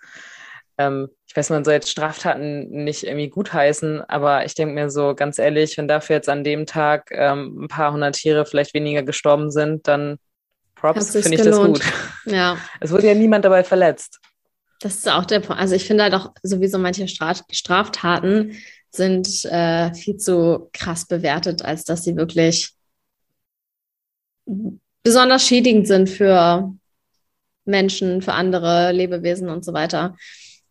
[0.77, 5.15] ähm, ich weiß, man soll jetzt Straftaten nicht irgendwie gutheißen, aber ich denke mir so
[5.15, 9.03] ganz ehrlich, wenn dafür jetzt an dem Tag ähm, ein paar hundert Tiere vielleicht weniger
[9.03, 10.17] gestorben sind, dann
[10.75, 11.81] Props, finde ich das gut.
[12.25, 12.57] Ja.
[12.79, 14.19] Es wurde ja niemand dabei verletzt.
[14.79, 15.59] Das ist auch der Punkt.
[15.59, 18.57] Also ich finde halt auch sowieso manche Straftaten
[18.91, 22.73] sind äh, viel zu krass bewertet, als dass sie wirklich
[25.03, 26.73] besonders schädigend sind für
[27.65, 30.15] Menschen, für andere Lebewesen und so weiter.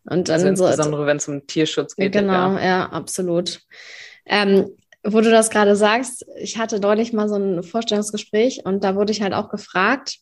[0.09, 2.13] Und dann also insbesondere, wenn es um Tierschutz geht.
[2.13, 3.61] Genau, ja, ja absolut.
[4.25, 4.71] Ähm,
[5.03, 9.11] wo du das gerade sagst, ich hatte deutlich mal so ein Vorstellungsgespräch und da wurde
[9.11, 10.19] ich halt auch gefragt,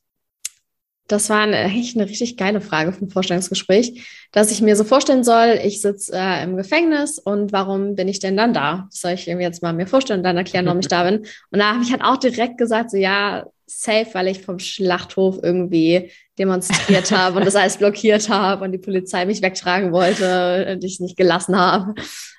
[1.07, 5.23] das war eine, eigentlich eine richtig geile Frage vom Vorstellungsgespräch, dass ich mir so vorstellen
[5.23, 8.87] soll, ich sitze äh, im Gefängnis und warum bin ich denn dann da?
[8.89, 11.25] Das soll ich irgendwie jetzt mal mir vorstellen und dann erklären, warum ich da bin.
[11.51, 15.39] Und da habe ich halt auch direkt gesagt, so ja, safe, weil ich vom Schlachthof
[15.41, 20.83] irgendwie demonstriert habe und das alles blockiert habe und die Polizei mich wegtragen wollte und
[20.83, 21.95] ich nicht gelassen habe.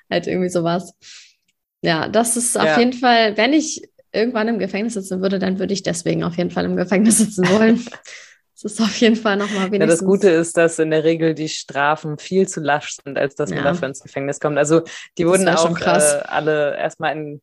[0.09, 0.93] Halt irgendwie sowas.
[1.81, 2.63] Ja, das ist ja.
[2.63, 3.81] auf jeden Fall, wenn ich
[4.13, 7.47] irgendwann im Gefängnis sitzen würde, dann würde ich deswegen auf jeden Fall im Gefängnis sitzen
[7.49, 7.85] wollen.
[8.61, 9.79] Das ist auf jeden Fall nochmal wenigstens.
[9.79, 13.35] Ja, das Gute ist, dass in der Regel die Strafen viel zu lasch sind, als
[13.35, 14.57] dass man dafür ins Gefängnis kommt.
[14.57, 14.81] Also
[15.17, 17.41] die wurden auch äh, alle erstmal in,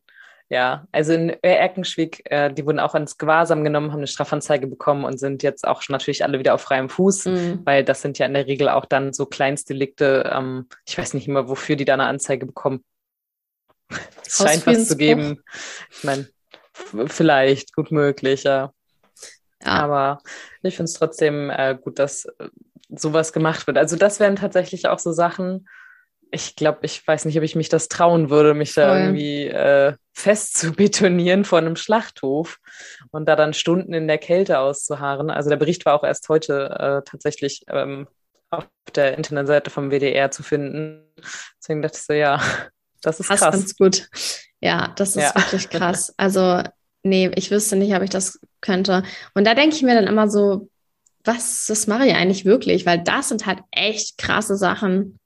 [0.49, 5.05] ja, also in Erkenschwick, äh, die wurden auch ins Gewahrsam genommen, haben eine Strafanzeige bekommen
[5.05, 7.61] und sind jetzt auch natürlich alle wieder auf freiem Fuß, mhm.
[7.63, 10.29] weil das sind ja in der Regel auch dann so Kleinstdelikte.
[10.35, 12.83] Ähm, ich weiß nicht immer, wofür die da eine Anzeige bekommen.
[14.25, 15.41] Es scheint was zu geben.
[15.91, 16.27] Ich meine,
[17.07, 18.73] vielleicht, gut möglich, ja.
[19.65, 19.71] Ja.
[19.71, 20.19] Aber
[20.61, 22.49] ich finde es trotzdem äh, gut, dass äh,
[22.89, 23.77] sowas gemacht wird.
[23.77, 25.67] Also das wären tatsächlich auch so Sachen,
[26.31, 28.97] ich glaube, ich weiß nicht, ob ich mich das trauen würde, mich da Voll.
[28.99, 32.59] irgendwie äh, fest zu betonieren vor einem Schlachthof
[33.11, 35.29] und da dann Stunden in der Kälte auszuharren.
[35.29, 38.07] Also der Bericht war auch erst heute äh, tatsächlich ähm,
[38.49, 41.03] auf der Internetseite vom WDR zu finden.
[41.59, 42.41] Deswegen dachte ich so, ja,
[43.01, 43.55] das ist Passt krass.
[43.55, 44.09] ganz gut.
[44.61, 45.35] Ja, das ist ja.
[45.35, 46.13] wirklich krass.
[46.17, 46.63] Also
[47.03, 49.03] nee, ich wüsste nicht, ob ich das könnte.
[49.33, 50.69] Und da denke ich mir dann immer so,
[51.23, 52.85] was, das mache ich eigentlich wirklich?
[52.85, 55.19] Weil das sind halt echt krasse Sachen.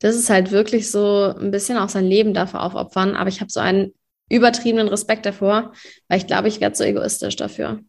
[0.00, 3.16] Das ist halt wirklich so ein bisschen auch sein Leben dafür aufopfern.
[3.16, 3.94] Aber ich habe so einen
[4.30, 5.72] übertriebenen Respekt davor,
[6.08, 7.80] weil ich glaube, ich werde so egoistisch dafür.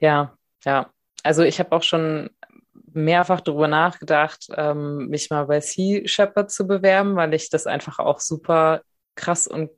[0.00, 0.90] Ja, ja.
[1.22, 2.30] Also ich habe auch schon
[2.92, 7.98] mehrfach darüber nachgedacht, ähm, mich mal bei Sea Shepherd zu bewerben, weil ich das einfach
[7.98, 8.82] auch super
[9.14, 9.70] krass und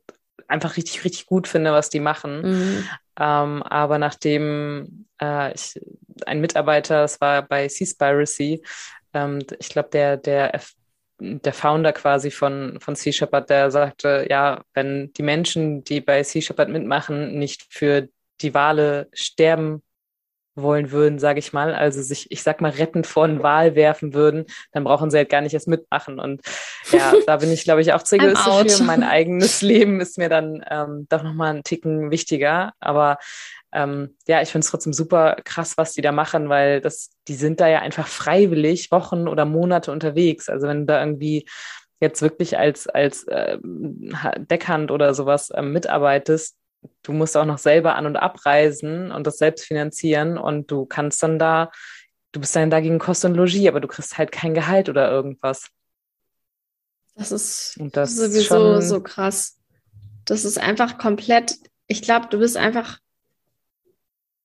[0.47, 2.41] einfach richtig, richtig gut finde, was die machen.
[2.41, 2.89] Mhm.
[3.19, 5.79] Ähm, aber nachdem äh, ich,
[6.25, 8.63] ein Mitarbeiter, es war bei Seaspiracy,
[9.13, 10.59] ähm, ich glaube, der, der,
[11.19, 16.23] der Founder quasi von, von Sea Shepherd, der sagte, ja, wenn die Menschen, die bei
[16.23, 18.09] Sea Shepherd mitmachen, nicht für
[18.41, 19.83] die Wale sterben
[20.55, 24.13] wollen würden, sage ich mal, also sich, ich sag mal, rettend vor den Wahl werfen
[24.13, 26.19] würden, dann brauchen sie halt gar nicht erst mitmachen.
[26.19, 26.41] Und
[26.91, 28.83] ja, da bin ich, glaube ich, auch zu egoistisch für.
[28.83, 32.73] Mein eigenes Leben ist mir dann ähm, doch nochmal einen Ticken wichtiger.
[32.79, 33.17] Aber
[33.73, 37.35] ähm, ja, ich finde es trotzdem super krass, was die da machen, weil das, die
[37.35, 40.49] sind da ja einfach freiwillig Wochen oder Monate unterwegs.
[40.49, 41.47] Also wenn du da irgendwie
[41.99, 46.55] jetzt wirklich als, als äh, Deckhand oder sowas äh, mitarbeitest,
[47.03, 51.21] du musst auch noch selber an- und abreisen und das selbst finanzieren und du kannst
[51.21, 51.71] dann da,
[52.31, 55.11] du bist dann da gegen Kost und Logis, aber du kriegst halt kein Gehalt oder
[55.11, 55.69] irgendwas.
[57.15, 59.59] Das ist das sowieso so krass.
[60.25, 61.55] Das ist einfach komplett,
[61.87, 62.97] ich glaube, du bist einfach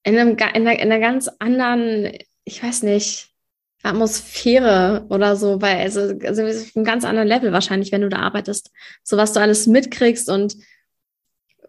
[0.02, 2.12] in, einem, in, einer, in einer ganz anderen,
[2.44, 3.28] ich weiß nicht,
[3.82, 8.18] Atmosphäre oder so, weil also, also auf einem ganz anderen Level wahrscheinlich, wenn du da
[8.18, 8.70] arbeitest,
[9.04, 10.56] so was du alles mitkriegst und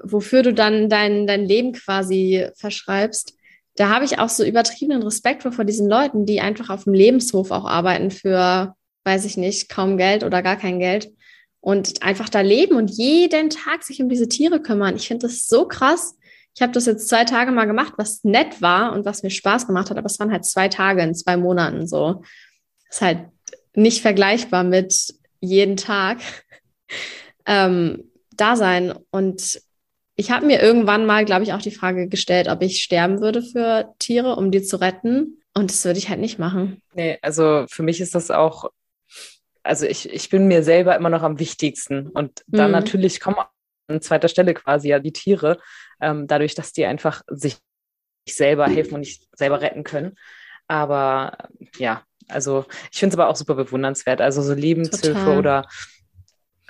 [0.03, 3.33] wofür du dann dein, dein Leben quasi verschreibst,
[3.75, 7.51] da habe ich auch so übertriebenen Respekt vor, diesen Leuten, die einfach auf dem Lebenshof
[7.51, 11.13] auch arbeiten für, weiß ich nicht, kaum Geld oder gar kein Geld
[11.61, 14.95] und einfach da leben und jeden Tag sich um diese Tiere kümmern.
[14.95, 16.17] Ich finde das so krass.
[16.55, 19.67] Ich habe das jetzt zwei Tage mal gemacht, was nett war und was mir Spaß
[19.67, 22.21] gemacht hat, aber es waren halt zwei Tage in zwei Monaten so.
[22.89, 23.27] Ist halt
[23.75, 26.19] nicht vergleichbar mit jeden Tag
[27.45, 28.93] ähm, da sein.
[29.11, 29.61] Und
[30.19, 33.41] ich habe mir irgendwann mal, glaube ich, auch die Frage gestellt, ob ich sterben würde
[33.41, 35.41] für Tiere, um die zu retten.
[35.53, 36.81] Und das würde ich halt nicht machen.
[36.93, 38.69] Nee, also für mich ist das auch,
[39.63, 42.09] also ich, ich bin mir selber immer noch am wichtigsten.
[42.09, 42.73] Und dann mhm.
[42.73, 43.37] natürlich kommen
[43.87, 45.57] an zweiter Stelle quasi ja die Tiere,
[46.01, 47.55] ähm, dadurch, dass die einfach sich
[48.27, 50.17] selber helfen und nicht selber retten können.
[50.67, 51.37] Aber
[51.77, 54.19] ja, also ich finde es aber auch super bewundernswert.
[54.19, 55.37] Also so Lebenshilfe Total.
[55.37, 55.65] oder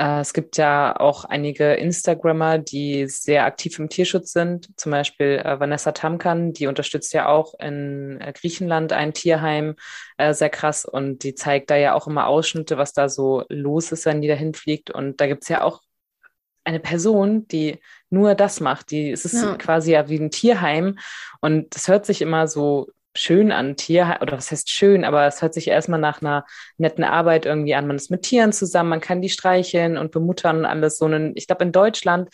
[0.02, 4.70] es gibt ja auch einige Instagrammer, die sehr aktiv im Tierschutz sind.
[4.80, 9.76] Zum Beispiel äh, Vanessa Tamkan, die unterstützt ja auch in äh, Griechenland ein Tierheim
[10.18, 13.92] äh, sehr krass und die zeigt da ja auch immer Ausschnitte, was da so los
[13.92, 14.90] ist, wenn die da hinfliegt.
[14.90, 15.82] Und da gibt es ja auch
[16.64, 18.92] eine Person, die nur das macht.
[18.92, 19.58] Die, es ist ja.
[19.58, 20.98] quasi ja wie ein Tierheim
[21.42, 22.88] und es hört sich immer so
[23.20, 26.46] schön an Tier, oder was heißt schön, aber es hört sich erstmal nach einer
[26.78, 27.88] netten Arbeit irgendwie an.
[27.88, 31.06] Man ist mit Tieren zusammen, man kann die streicheln und bemuttern und alles so.
[31.06, 32.30] Und ich glaube, in Deutschland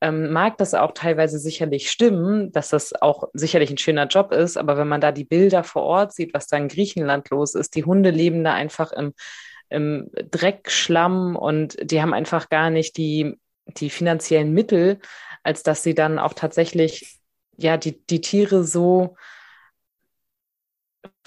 [0.00, 4.56] ähm, mag das auch teilweise sicherlich stimmen, dass das auch sicherlich ein schöner Job ist,
[4.56, 7.74] aber wenn man da die Bilder vor Ort sieht, was da in Griechenland los ist,
[7.74, 9.14] die Hunde leben da einfach im,
[9.68, 15.00] im Dreck, Schlamm und die haben einfach gar nicht die, die finanziellen Mittel,
[15.42, 17.18] als dass sie dann auch tatsächlich
[17.56, 19.16] ja die, die Tiere so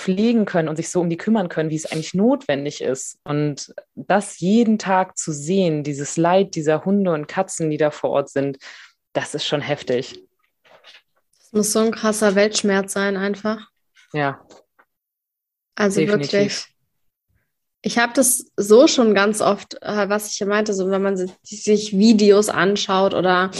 [0.01, 3.19] pflegen können und sich so um die kümmern können, wie es eigentlich notwendig ist.
[3.23, 8.09] Und das jeden Tag zu sehen, dieses Leid dieser Hunde und Katzen, die da vor
[8.09, 8.57] Ort sind,
[9.13, 10.23] das ist schon heftig.
[11.39, 13.69] Das muss so ein krasser Weltschmerz sein, einfach.
[14.13, 14.43] Ja.
[15.75, 16.33] Also Definitiv.
[16.33, 16.65] wirklich.
[17.83, 21.17] Ich habe das so schon ganz oft, äh, was ich ja meinte, so wenn man
[21.17, 23.51] sich Videos anschaut oder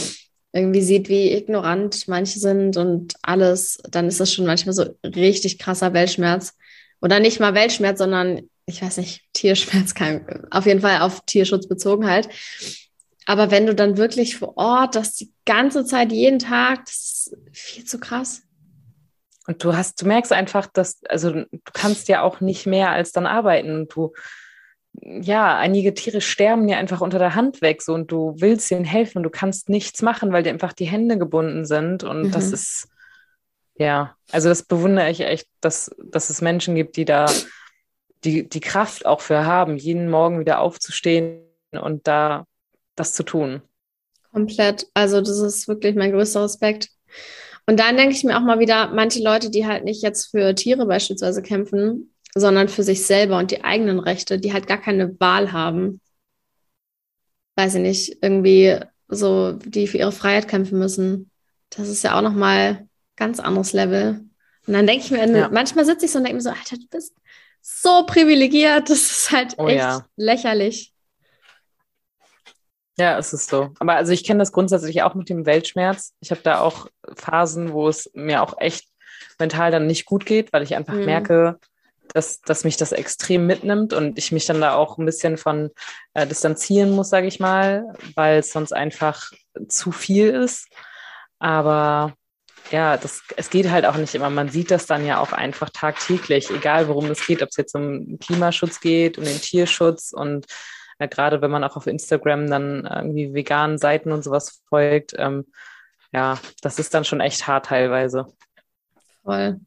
[0.54, 5.60] irgendwie sieht, wie ignorant manche sind und alles, dann ist das schon manchmal so richtig
[5.60, 6.58] krasser Weltschmerz.
[7.02, 11.68] Oder nicht mal Weltschmerz, sondern, ich weiß nicht, Tierschmerz, kein, auf jeden Fall auf Tierschutz
[11.68, 12.30] bezogen halt.
[13.26, 16.96] Aber wenn du dann wirklich vor Ort das die ganze Zeit, jeden Tag, das
[17.32, 18.44] ist viel zu krass.
[19.48, 23.12] Und du hast, du merkst einfach, dass, also du kannst ja auch nicht mehr als
[23.12, 23.88] dann arbeiten.
[23.88, 24.14] Du,
[24.94, 28.86] ja, einige Tiere sterben ja einfach unter der Hand weg so und du willst ihnen
[28.86, 32.04] helfen und du kannst nichts machen, weil dir einfach die Hände gebunden sind.
[32.04, 32.32] Und mhm.
[32.32, 32.90] das ist,
[33.76, 37.26] ja, also das bewundere ich echt, dass, dass es Menschen gibt, die da
[38.24, 42.46] die, die Kraft auch für haben, jeden Morgen wieder aufzustehen und da
[42.96, 43.62] das zu tun.
[44.32, 44.88] Komplett.
[44.94, 46.90] Also das ist wirklich mein größter Respekt.
[47.66, 50.54] Und dann denke ich mir auch mal wieder, manche Leute, die halt nicht jetzt für
[50.56, 55.20] Tiere beispielsweise kämpfen, sondern für sich selber und die eigenen Rechte, die halt gar keine
[55.20, 56.02] Wahl haben.
[57.56, 61.30] Weiß ich nicht, irgendwie so, die für ihre Freiheit kämpfen müssen.
[61.70, 64.22] Das ist ja auch nochmal ganz anderes Level.
[64.68, 65.50] Und dann denke ich mir, ja.
[65.50, 67.16] manchmal sitze ich so und denke mir so, Alter, du bist
[67.62, 68.90] so privilegiert.
[68.90, 70.06] Das ist halt oh, echt ja.
[70.16, 70.94] lächerlich.
[72.98, 73.74] Ja, es ist so.
[73.80, 76.14] Aber also ich kenne das grundsätzlich auch mit dem Weltschmerz.
[76.20, 78.88] Ich habe da auch Phasen, wo es mir auch echt
[79.40, 81.06] mental dann nicht gut geht, weil ich einfach mhm.
[81.06, 81.60] merke,
[82.14, 85.72] dass, dass mich das extrem mitnimmt und ich mich dann da auch ein bisschen von
[86.14, 89.32] äh, distanzieren muss, sage ich mal, weil es sonst einfach
[89.68, 90.68] zu viel ist.
[91.40, 92.14] Aber
[92.72, 94.30] ja, das, es geht halt auch nicht immer.
[94.30, 97.76] Man sieht das dann ja auch einfach tagtäglich, egal worum es geht, ob es jetzt
[97.76, 100.46] um Klimaschutz geht, um den Tierschutz und
[101.00, 105.48] ja, gerade wenn man auch auf Instagram dann irgendwie veganen Seiten und sowas folgt, ähm,
[106.14, 108.28] ja, das ist dann schon echt hart teilweise.
[109.24, 109.60] Voll.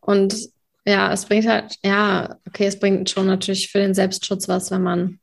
[0.00, 0.50] Und
[0.88, 4.82] ja, es bringt halt, ja, okay, es bringt schon natürlich für den Selbstschutz was, wenn
[4.82, 5.20] man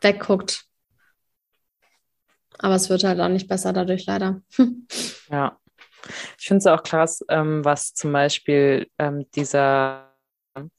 [0.00, 0.64] wegguckt.
[2.58, 4.42] Aber es wird halt auch nicht besser dadurch leider.
[5.30, 5.56] ja.
[6.38, 10.12] Ich finde es auch krass, ähm, was zum Beispiel ähm, dieser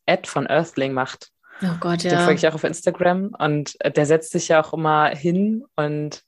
[0.06, 1.32] Ad von Earthling macht.
[1.62, 2.10] Oh Gott, ja.
[2.10, 5.66] Den folge ich auch auf Instagram und äh, der setzt sich ja auch immer hin
[5.78, 6.24] und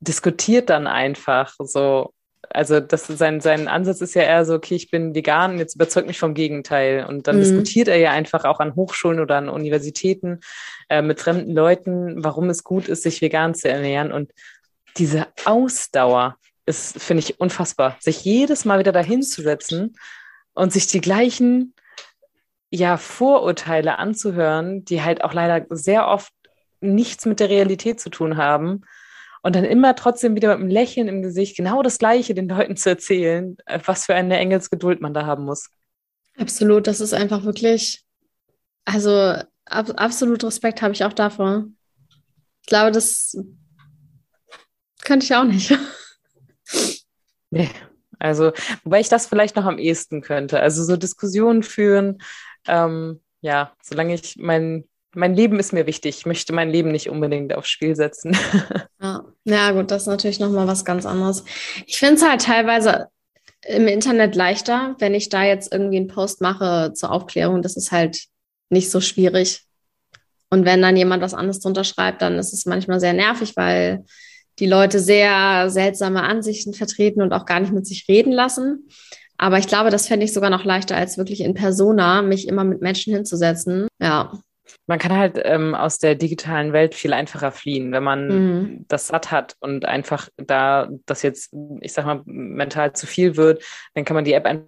[0.00, 2.14] diskutiert dann einfach so.
[2.50, 5.74] Also das, sein, sein Ansatz ist ja eher so, okay, ich bin vegan und jetzt
[5.74, 7.04] überzeugt mich vom Gegenteil.
[7.06, 7.40] Und dann mhm.
[7.40, 10.40] diskutiert er ja einfach auch an Hochschulen oder an Universitäten
[10.88, 14.12] äh, mit fremden Leuten, warum es gut ist, sich vegan zu ernähren.
[14.12, 14.32] Und
[14.96, 17.96] diese Ausdauer ist, finde ich, unfassbar.
[18.00, 19.96] Sich jedes Mal wieder dahin zu setzen
[20.54, 21.74] und sich die gleichen
[22.70, 26.32] ja, Vorurteile anzuhören, die halt auch leider sehr oft
[26.80, 28.82] nichts mit der Realität zu tun haben.
[29.48, 32.76] Und dann immer trotzdem wieder mit einem Lächeln im Gesicht genau das Gleiche den Leuten
[32.76, 35.70] zu erzählen, äh, was für eine Engelsgeduld man da haben muss.
[36.36, 38.04] Absolut, das ist einfach wirklich,
[38.84, 39.10] also
[39.64, 41.64] ab, absolut Respekt habe ich auch davor.
[42.60, 43.38] Ich glaube, das
[45.02, 45.74] könnte ich auch nicht.
[47.50, 47.70] Nee,
[48.18, 48.52] also,
[48.84, 50.60] wobei ich das vielleicht noch am ehesten könnte.
[50.60, 52.18] Also so Diskussionen führen,
[52.66, 56.18] ähm, ja, solange ich mein, mein Leben ist mir wichtig.
[56.18, 58.36] Ich möchte mein Leben nicht unbedingt aufs Spiel setzen.
[59.02, 59.24] ja.
[59.44, 61.44] ja, gut, das ist natürlich nochmal was ganz anderes.
[61.86, 63.08] Ich finde es halt teilweise
[63.66, 67.62] im Internet leichter, wenn ich da jetzt irgendwie einen Post mache zur Aufklärung.
[67.62, 68.26] Das ist halt
[68.70, 69.62] nicht so schwierig.
[70.50, 74.04] Und wenn dann jemand was anderes drunter schreibt, dann ist es manchmal sehr nervig, weil
[74.58, 78.88] die Leute sehr seltsame Ansichten vertreten und auch gar nicht mit sich reden lassen.
[79.36, 82.64] Aber ich glaube, das fände ich sogar noch leichter, als wirklich in Persona mich immer
[82.64, 83.86] mit Menschen hinzusetzen.
[84.00, 84.32] Ja.
[84.86, 88.84] Man kann halt ähm, aus der digitalen Welt viel einfacher fliehen, wenn man mhm.
[88.88, 93.62] das satt hat und einfach da das jetzt, ich sag mal, mental zu viel wird,
[93.94, 94.66] dann kann man die App einfach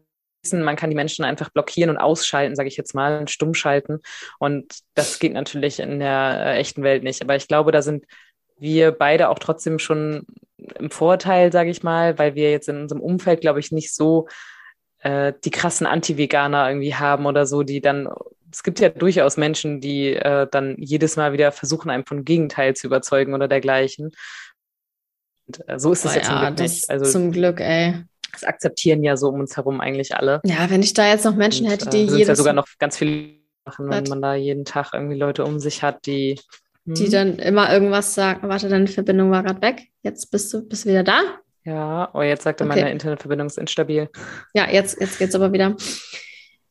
[0.53, 4.01] man kann die Menschen einfach blockieren und ausschalten, sage ich jetzt mal, und stumm schalten.
[4.39, 7.21] Und das geht natürlich in der äh, echten Welt nicht.
[7.21, 8.07] Aber ich glaube, da sind
[8.59, 10.27] wir beide auch trotzdem schon
[10.79, 14.29] im Vorteil, sage ich mal, weil wir jetzt in unserem Umfeld, glaube ich, nicht so
[15.01, 18.09] äh, die krassen Anti-Veganer irgendwie haben oder so, die dann,
[18.53, 22.75] es gibt ja durchaus Menschen, die äh, dann jedes Mal wieder versuchen, einem vom Gegenteil
[22.75, 24.13] zu überzeugen oder dergleichen.
[25.47, 26.91] Und, äh, so ist es oh, jetzt ja, zum Glück nicht.
[26.91, 28.05] Also, zum Glück, ey.
[28.33, 30.41] Das akzeptieren ja so um uns herum eigentlich alle.
[30.45, 32.29] Ja, wenn ich da jetzt noch Menschen Und, hätte, die äh, jedes...
[32.29, 35.83] ja sogar noch ganz viel machen, wenn man da jeden Tag irgendwie Leute um sich
[35.83, 36.39] hat, die
[36.85, 37.11] die hm?
[37.11, 38.49] dann immer irgendwas sagen.
[38.49, 39.89] Warte, deine Verbindung war gerade weg.
[40.03, 41.21] Jetzt bist du, bist wieder da?
[41.65, 42.75] Ja, oh, jetzt sagte okay.
[42.75, 44.09] meine Internetverbindung ist instabil.
[44.55, 45.77] Ja, jetzt, jetzt es aber wieder.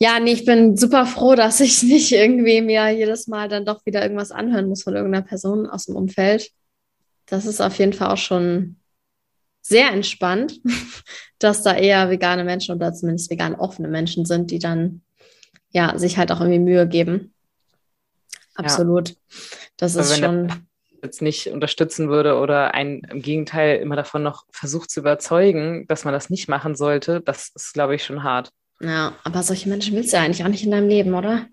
[0.01, 3.85] Ja, nee, ich bin super froh, dass ich nicht irgendwie mir jedes Mal dann doch
[3.85, 6.51] wieder irgendwas anhören muss von irgendeiner Person aus dem Umfeld.
[7.25, 8.77] Das ist auf jeden Fall auch schon
[9.61, 10.61] sehr entspannt,
[11.39, 15.01] dass da eher vegane Menschen oder zumindest vegan offene Menschen sind, die dann
[15.71, 17.33] ja sich halt auch irgendwie Mühe geben.
[18.55, 19.09] Absolut.
[19.09, 19.15] Ja.
[19.77, 20.51] Das ist schon
[21.01, 26.03] jetzt nicht unterstützen würde oder einen im Gegenteil immer davon noch versucht zu überzeugen, dass
[26.03, 28.51] man das nicht machen sollte, das ist, glaube ich, schon hart.
[28.81, 31.47] Ja, aber solche Menschen willst du ja eigentlich auch nicht in deinem Leben, oder?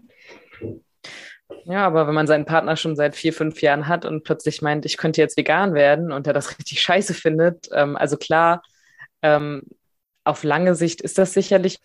[1.64, 4.85] Ja, aber wenn man seinen Partner schon seit vier, fünf Jahren hat und plötzlich meint,
[4.85, 8.62] ich könnte jetzt vegan werden und er das richtig scheiße findet, ähm, also klar,
[9.22, 9.62] ähm,
[10.24, 11.79] auf lange Sicht ist das sicherlich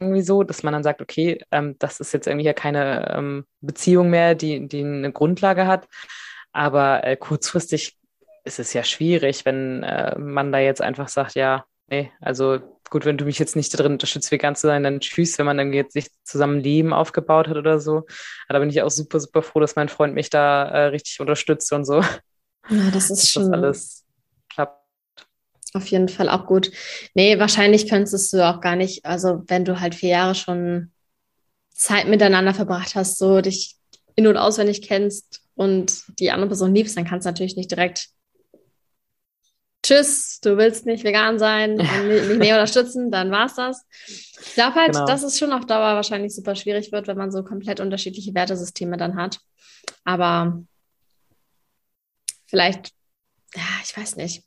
[0.00, 3.46] irgendwie so, dass man dann sagt, okay, ähm, das ist jetzt irgendwie ja keine ähm,
[3.60, 5.88] Beziehung mehr, die, die eine Grundlage hat.
[6.52, 7.96] Aber äh, kurzfristig
[8.44, 13.04] ist es ja schwierig, wenn äh, man da jetzt einfach sagt, ja, nee, also gut,
[13.04, 15.72] wenn du mich jetzt nicht darin unterstützt, vegan zu sein, dann tschüss, wenn man dann
[15.72, 18.06] jetzt sich zusammen Leben aufgebaut hat oder so.
[18.48, 21.20] Aber da bin ich auch super, super froh, dass mein Freund mich da äh, richtig
[21.20, 22.02] unterstützt und so.
[22.68, 23.50] Ja, das ist dass schon.
[23.50, 24.04] Das alles
[24.48, 24.80] klappt.
[25.74, 26.70] Auf jeden Fall auch gut.
[27.14, 30.92] Nee, wahrscheinlich könntest du auch gar nicht, also wenn du halt vier Jahre schon
[31.70, 33.76] Zeit miteinander verbracht hast, so dich
[34.14, 38.08] in- und auswendig kennst, und die andere Person liebst, dann kannst du natürlich nicht direkt
[39.84, 43.84] Tschüss, du willst nicht vegan sein und mich mehr unterstützen, dann war's das.
[44.08, 45.06] Ich glaube halt, genau.
[45.06, 48.96] dass es schon auf Dauer wahrscheinlich super schwierig wird, wenn man so komplett unterschiedliche Wertesysteme
[48.96, 49.40] dann hat.
[50.04, 50.62] Aber
[52.46, 52.92] vielleicht,
[53.54, 54.42] ja, ich weiß nicht.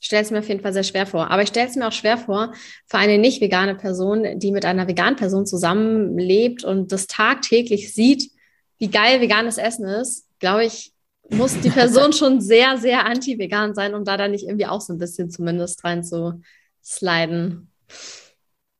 [0.00, 1.30] Ich stelle es mir auf jeden Fall sehr schwer vor.
[1.30, 2.52] Aber ich stelle es mir auch schwer vor
[2.86, 8.30] für eine nicht vegane Person, die mit einer veganen Person zusammenlebt und das tagtäglich sieht,
[8.78, 10.92] wie geil veganes Essen ist, glaube ich,
[11.30, 14.92] muss die Person schon sehr, sehr anti-vegan sein, um da dann nicht irgendwie auch so
[14.92, 16.40] ein bisschen zumindest rein zu
[16.82, 17.70] sliden.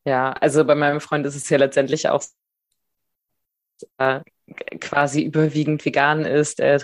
[0.04, 2.24] Ja, also bei meinem Freund ist es ja letztendlich auch
[3.98, 4.20] äh,
[4.80, 6.60] quasi überwiegend vegan ist.
[6.60, 6.76] Er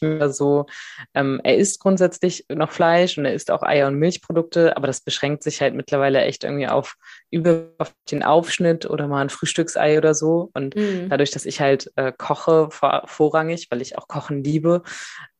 [0.00, 0.66] so,
[1.14, 5.00] ähm, er isst grundsätzlich noch Fleisch und er isst auch Eier und Milchprodukte, aber das
[5.00, 6.96] beschränkt sich halt mittlerweile echt irgendwie auf
[7.30, 10.50] über auf den Aufschnitt oder mal ein Frühstücksei oder so.
[10.54, 11.08] Und mhm.
[11.08, 14.82] dadurch, dass ich halt äh, koche vor, vorrangig, weil ich auch Kochen liebe,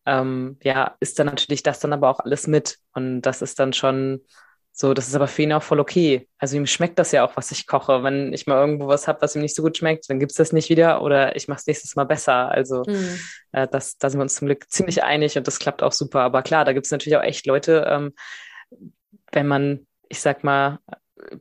[0.07, 2.78] ähm, ja, ist dann natürlich das dann aber auch alles mit.
[2.92, 4.22] Und das ist dann schon
[4.75, 6.27] so, das ist aber für ihn auch voll okay.
[6.39, 8.03] Also ihm schmeckt das ja auch, was ich koche.
[8.03, 10.39] Wenn ich mal irgendwo was habe, was ihm nicht so gut schmeckt, dann gibt es
[10.39, 12.51] das nicht wieder oder ich mache es nächstes Mal besser.
[12.51, 13.18] Also mhm.
[13.53, 16.20] äh, das, da sind wir uns zum Glück ziemlich einig und das klappt auch super.
[16.20, 18.14] Aber klar, da gibt es natürlich auch echt Leute, ähm,
[19.31, 20.79] wenn man, ich sag mal,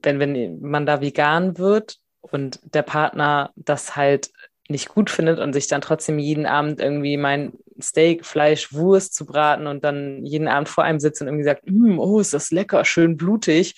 [0.02, 4.30] wenn, wenn man da vegan wird und der Partner das halt
[4.72, 9.26] nicht gut findet und sich dann trotzdem jeden Abend irgendwie mein Steak, Fleisch, Wurst zu
[9.26, 12.51] braten und dann jeden Abend vor einem sitzt und irgendwie sagt, mm, oh, ist das
[12.51, 13.76] lecker, schön blutig.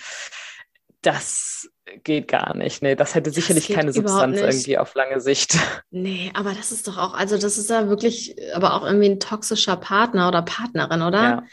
[1.02, 1.70] Das
[2.04, 2.82] geht gar nicht.
[2.82, 5.58] Nee, das hätte sicherlich das keine Substanz irgendwie auf lange Sicht.
[5.92, 9.20] Nee, aber das ist doch auch, also das ist ja wirklich, aber auch irgendwie ein
[9.20, 11.22] toxischer Partner oder Partnerin, oder?
[11.22, 11.44] Ja.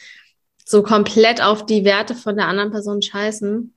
[0.64, 3.74] So komplett auf die Werte von der anderen Person scheißen.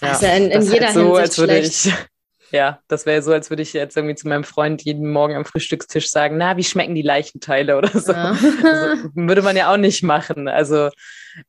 [0.00, 1.86] Ja, also in, in jeder halt so, Hinsicht als würde schlecht.
[1.86, 1.92] ich
[2.50, 5.44] ja, das wäre so, als würde ich jetzt irgendwie zu meinem Freund jeden Morgen am
[5.44, 8.12] Frühstückstisch sagen, na, wie schmecken die Leichenteile oder so.
[8.12, 8.30] Ja.
[8.30, 10.48] also, würde man ja auch nicht machen.
[10.48, 10.90] Also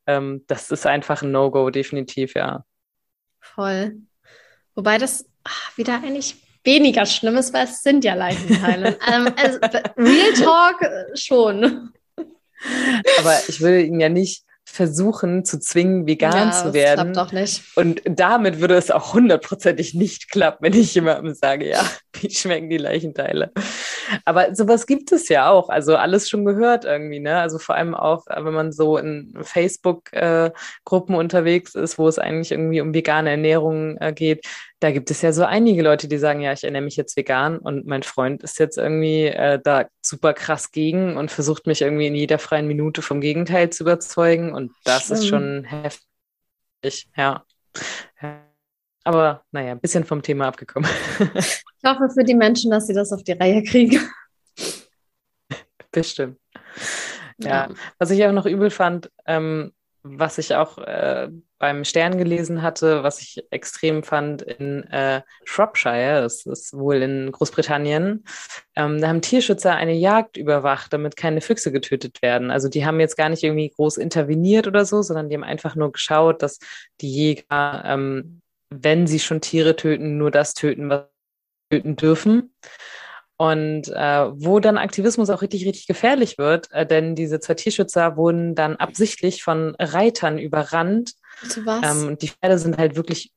[0.08, 2.64] ähm, das ist einfach ein No-Go, definitiv, ja.
[3.40, 3.98] Voll.
[4.76, 8.98] Wobei das ach, wieder eigentlich weniger schlimm ist, weil es sind ja Leichenteile.
[9.08, 9.60] ähm, also,
[9.98, 11.92] Real Talk äh, schon.
[13.20, 17.14] Aber ich will ihn ja nicht versuchen zu zwingen, vegan ja, zu werden.
[17.14, 17.64] Das klappt doch nicht.
[17.76, 21.84] Und damit würde es auch hundertprozentig nicht klappen, wenn ich jemandem sage, ja,
[22.22, 23.52] wie schmecken die Leichenteile.
[24.26, 25.70] Aber sowas gibt es ja auch.
[25.70, 27.40] Also alles schon gehört irgendwie, ne?
[27.40, 32.20] Also vor allem auch, äh, wenn man so in Facebook-Gruppen äh, unterwegs ist, wo es
[32.20, 34.46] eigentlich irgendwie um vegane Ernährung äh, geht,
[34.80, 37.58] da gibt es ja so einige Leute, die sagen, ja, ich ernähre mich jetzt vegan
[37.58, 42.08] und mein Freund ist jetzt irgendwie äh, da super krass gegen und versucht mich irgendwie
[42.08, 45.18] in jeder freien Minute vom Gegenteil zu überzeugen und das Schlimm.
[45.18, 47.44] ist schon heftig, ja.
[49.04, 50.90] Aber naja, ein bisschen vom Thema abgekommen.
[51.20, 54.00] ich hoffe für die Menschen, dass sie das auf die Reihe kriegen.
[55.92, 56.38] Bestimmt.
[57.40, 57.50] Ja.
[57.50, 57.70] ja.
[57.98, 59.74] was ich auch noch übel fand, ähm,
[60.04, 66.22] was ich auch äh, beim Stern gelesen hatte, was ich extrem fand in äh, Shropshire,
[66.22, 68.24] das ist wohl in Großbritannien,
[68.76, 72.50] ähm, da haben Tierschützer eine Jagd überwacht, damit keine Füchse getötet werden.
[72.50, 75.76] Also die haben jetzt gar nicht irgendwie groß interveniert oder so, sondern die haben einfach
[75.76, 76.60] nur geschaut, dass
[77.02, 81.08] die Jäger, ähm, wenn sie schon Tiere töten, nur das töten, was
[81.70, 82.54] sie töten dürfen.
[83.42, 88.18] Und äh, wo dann Aktivismus auch richtig, richtig gefährlich wird, äh, denn diese zwei Tierschützer
[88.18, 91.14] wurden dann absichtlich von Reitern überrannt.
[91.48, 92.04] Zu was?
[92.04, 93.32] Ähm, die Pferde sind halt wirklich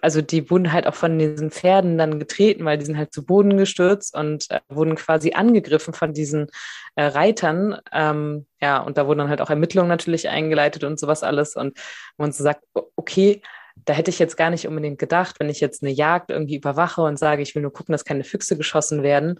[0.00, 3.24] also die wurden halt auch von diesen Pferden dann getreten, weil die sind halt zu
[3.24, 6.46] Boden gestürzt und äh, wurden quasi angegriffen von diesen
[6.94, 7.78] äh, Reitern.
[7.92, 11.56] Ähm, ja, und da wurden dann halt auch Ermittlungen natürlich eingeleitet und sowas alles.
[11.56, 11.78] Und
[12.16, 12.64] man so sagt,
[12.96, 13.42] okay,
[13.84, 17.02] da hätte ich jetzt gar nicht unbedingt gedacht, wenn ich jetzt eine Jagd irgendwie überwache
[17.02, 19.38] und sage, ich will nur gucken, dass keine Füchse geschossen werden,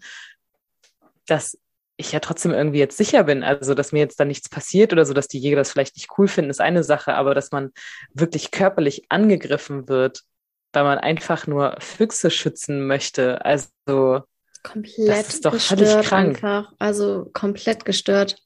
[1.26, 1.58] dass
[1.96, 3.42] ich ja trotzdem irgendwie jetzt sicher bin.
[3.42, 6.08] Also, dass mir jetzt da nichts passiert oder so, dass die Jäger das vielleicht nicht
[6.18, 7.70] cool finden, ist eine Sache, aber dass man
[8.14, 10.22] wirklich körperlich angegriffen wird,
[10.72, 13.44] weil man einfach nur Füchse schützen möchte.
[13.44, 14.22] Also,
[14.62, 16.36] komplett das ist doch völlig krank.
[16.36, 16.72] Einfach.
[16.78, 18.36] Also, komplett gestört.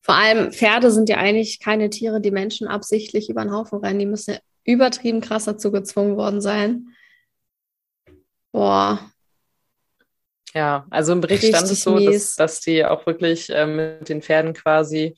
[0.00, 4.00] Vor allem Pferde sind ja eigentlich keine Tiere, die Menschen absichtlich über den Haufen rennen.
[4.00, 6.94] Die müssen ja übertrieben krass dazu gezwungen worden sein.
[8.52, 9.12] Boah,
[10.54, 14.08] ja, also im Bericht Richtig stand es so, dass, dass die auch wirklich äh, mit
[14.08, 15.16] den Pferden quasi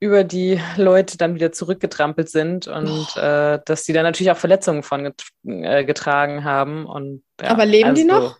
[0.00, 3.20] über die Leute dann wieder zurückgetrampelt sind und oh.
[3.20, 6.86] äh, dass die dann natürlich auch Verletzungen von get äh, getragen haben.
[6.86, 8.38] Und, ja, Aber leben also die noch?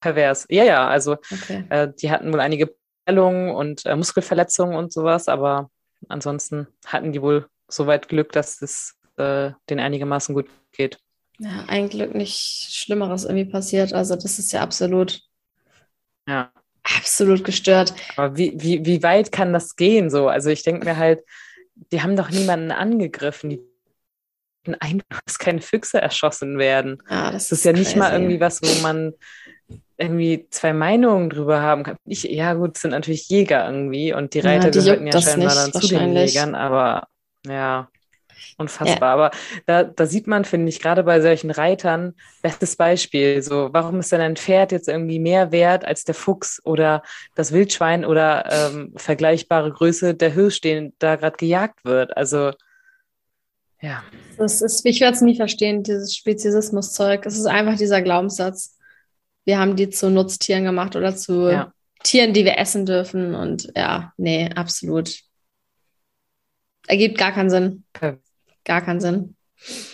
[0.00, 0.46] Pervers.
[0.50, 1.64] Ja, ja, also okay.
[1.70, 2.74] äh, die hatten wohl einige
[3.04, 5.70] Prellungen und äh, Muskelverletzungen und sowas, aber
[6.08, 10.98] ansonsten hatten die wohl soweit Glück, dass es äh, denen einigermaßen gut geht.
[11.38, 13.92] Ja, ein Glück nicht Schlimmeres irgendwie passiert.
[13.92, 15.20] Also das ist ja absolut,
[16.28, 16.52] ja.
[16.82, 17.94] absolut gestört.
[18.16, 20.28] Aber wie, wie, wie weit kann das gehen so?
[20.28, 21.22] Also ich denke mir halt,
[21.90, 23.50] die haben doch niemanden angegriffen.
[23.50, 23.60] Die
[24.78, 27.02] einfach, dass keine Füchse erschossen werden.
[27.10, 29.14] Ja, das, das ist, ja nicht mal irgendwie was, wo man
[29.96, 31.96] irgendwie zwei Meinungen drüber haben kann.
[32.04, 35.20] Ich, ja, gut, es sind natürlich Jäger irgendwie und die Reiter ja, die gehörten ja
[35.20, 37.08] scheinbar dann zu den Jägern, aber
[37.46, 37.88] ja.
[38.58, 39.08] Unfassbar.
[39.08, 39.14] Ja.
[39.14, 39.30] Aber
[39.66, 43.42] da, da sieht man, finde ich, gerade bei solchen Reitern, bestes Beispiel.
[43.42, 47.02] So, warum ist denn ein Pferd jetzt irgendwie mehr wert als der Fuchs oder
[47.34, 52.16] das Wildschwein oder ähm, vergleichbare Größe der Hirsch, den da gerade gejagt wird?
[52.16, 52.52] Also,
[53.80, 54.02] ja.
[54.36, 57.26] Das ist, ich werde es nie verstehen, dieses Speziesismus-Zeug.
[57.26, 58.78] Es ist einfach dieser Glaubenssatz.
[59.44, 61.72] Wir haben die zu Nutztieren gemacht oder zu ja.
[62.02, 63.34] Tieren, die wir essen dürfen.
[63.34, 65.18] Und ja, nee, absolut.
[66.86, 67.84] Ergibt gar keinen Sinn.
[67.96, 68.18] Okay
[68.64, 69.36] gar keinen Sinn.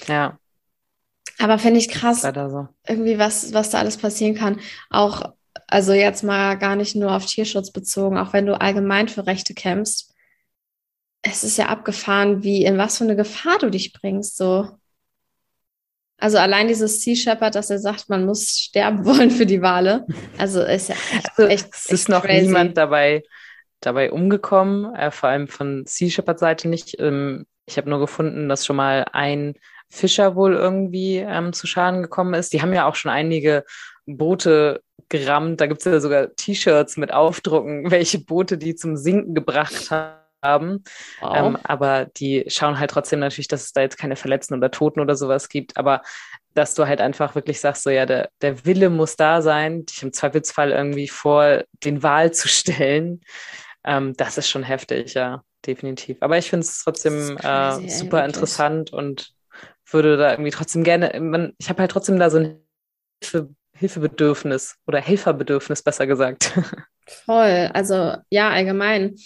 [0.07, 0.39] Ja.
[1.39, 2.69] Aber finde ich krass, so.
[2.87, 4.61] irgendwie was, was da alles passieren kann.
[4.91, 5.35] Auch,
[5.69, 9.55] also jetzt mal gar nicht nur auf Tierschutz bezogen, auch wenn du allgemein für Rechte
[9.55, 10.14] kämpfst.
[11.23, 14.69] Es ist ja abgefahren, wie, in was für eine Gefahr du dich bringst, so.
[16.21, 20.07] Also allein dieses Sea Shepherd, dass er sagt, man muss sterben wollen für die Wale.
[20.37, 22.47] Also ist ja echt, also, echt Es ist noch crazy.
[22.47, 23.23] niemand dabei,
[23.81, 26.99] dabei umgekommen, äh, vor allem von Sea Shepherd Seite nicht.
[26.99, 29.55] Ähm, ich habe nur gefunden, dass schon mal ein
[29.91, 32.53] Fischer wohl irgendwie ähm, zu Schaden gekommen ist.
[32.53, 33.64] Die haben ja auch schon einige
[34.07, 35.61] Boote gerammt.
[35.61, 40.83] Da gibt es ja sogar T-Shirts mit Aufdrucken, welche Boote die zum Sinken gebracht haben.
[41.21, 41.37] Wow.
[41.37, 45.01] Ähm, aber die schauen halt trotzdem natürlich, dass es da jetzt keine Verletzten oder Toten
[45.01, 45.77] oder sowas gibt.
[45.77, 46.03] Aber
[46.55, 50.03] dass du halt einfach wirklich sagst, so ja, der, der Wille muss da sein, dich
[50.03, 53.21] im Zweifelsfall irgendwie vor den Wal zu stellen.
[53.85, 56.19] Ähm, das ist schon heftig, ja definitiv.
[56.21, 59.33] Aber ich finde es trotzdem crazy, äh, super ey, interessant und
[59.91, 62.61] würde da irgendwie trotzdem gerne, man, ich habe halt trotzdem da so ein
[63.23, 66.53] Hilfe, Hilfebedürfnis oder Helferbedürfnis, besser gesagt.
[67.25, 69.17] Voll, also ja, allgemein.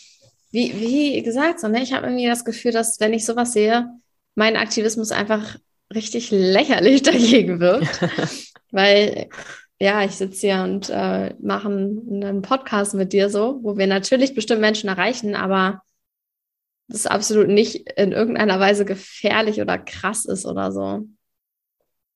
[0.50, 3.88] Wie, wie gesagt, so, ne, ich habe irgendwie das Gefühl, dass wenn ich sowas sehe,
[4.34, 5.56] mein Aktivismus einfach
[5.92, 8.00] richtig lächerlich dagegen wirkt.
[8.70, 9.28] weil
[9.80, 14.32] ja, ich sitze hier und äh, mache einen Podcast mit dir so, wo wir natürlich
[14.34, 15.82] bestimmt Menschen erreichen, aber
[16.92, 21.06] das absolut nicht in irgendeiner Weise gefährlich oder krass ist oder so.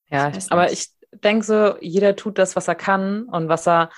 [0.09, 3.89] Ja, aber ich denke so, jeder tut das, was er kann und was er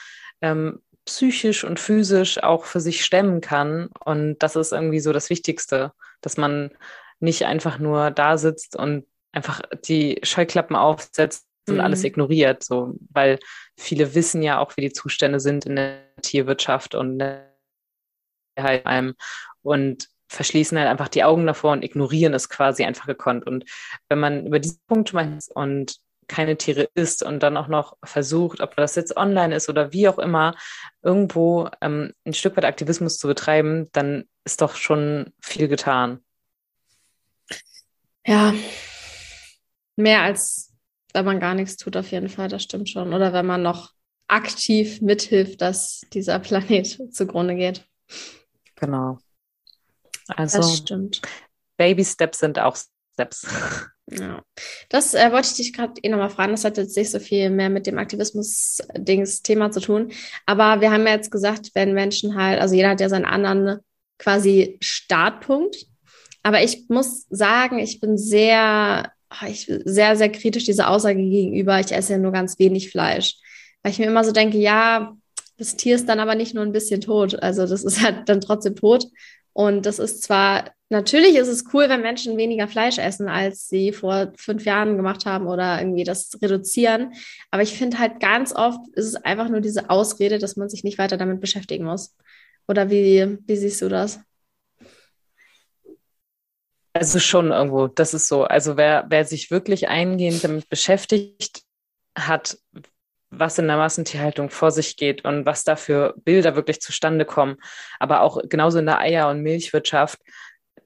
[0.41, 3.89] ähm, psychisch und physisch auch für sich stemmen kann.
[4.03, 6.71] Und das ist irgendwie so das Wichtigste, dass man
[7.19, 11.81] nicht einfach nur da sitzt und einfach die Scheuklappen aufsetzt und mhm.
[11.81, 13.37] alles ignoriert, so, weil
[13.77, 17.21] viele wissen ja auch, wie die Zustände sind in der Tierwirtschaft und
[18.57, 19.15] halt einem.
[19.61, 23.45] Und verschließen halt einfach die Augen davor und ignorieren es quasi einfach gekonnt.
[23.45, 23.65] Und
[24.07, 28.61] wenn man über diesen Punkt meint und keine Tiere isst und dann auch noch versucht,
[28.61, 30.55] ob das jetzt online ist oder wie auch immer,
[31.01, 36.23] irgendwo ähm, ein Stück weit Aktivismus zu betreiben, dann ist doch schon viel getan.
[38.25, 38.53] Ja,
[39.95, 40.69] mehr als
[41.13, 43.13] wenn man gar nichts tut, auf jeden Fall, das stimmt schon.
[43.13, 43.93] Oder wenn man noch
[44.27, 47.85] aktiv mithilft, dass dieser Planet zugrunde geht.
[48.75, 49.17] Genau.
[50.35, 51.21] Also das stimmt.
[51.77, 52.77] Baby Steps sind auch
[53.13, 53.47] Steps.
[54.11, 54.41] Ja,
[54.89, 56.51] das äh, wollte ich dich gerade eh nochmal fragen.
[56.51, 60.11] Das hat jetzt nicht so viel mehr mit dem Aktivismus-Dings-Thema zu tun.
[60.47, 63.79] Aber wir haben ja jetzt gesagt, wenn Menschen halt, also jeder hat ja seinen anderen
[64.17, 65.85] quasi Startpunkt.
[66.41, 71.79] Aber ich muss sagen, ich bin sehr ah, ich sehr, sehr kritisch dieser Aussage gegenüber,
[71.79, 73.35] ich esse ja nur ganz wenig Fleisch.
[73.83, 75.15] Weil ich mir immer so denke, ja,
[75.57, 77.41] das Tier ist dann aber nicht nur ein bisschen tot.
[77.41, 79.05] Also das ist halt dann trotzdem tot.
[79.59, 83.91] Und das ist zwar, natürlich ist es cool, wenn Menschen weniger Fleisch essen, als sie
[83.91, 87.11] vor fünf Jahren gemacht haben oder irgendwie das reduzieren.
[87.51, 90.85] Aber ich finde halt ganz oft ist es einfach nur diese Ausrede, dass man sich
[90.85, 92.15] nicht weiter damit beschäftigen muss.
[92.69, 94.21] Oder wie, wie siehst du das?
[96.93, 98.45] Also schon irgendwo, das ist so.
[98.45, 101.63] Also wer, wer sich wirklich eingehend damit beschäftigt,
[102.17, 102.57] hat
[103.31, 107.57] was in der Massentierhaltung vor sich geht und was da für Bilder wirklich zustande kommen.
[107.99, 110.19] Aber auch genauso in der Eier- und Milchwirtschaft,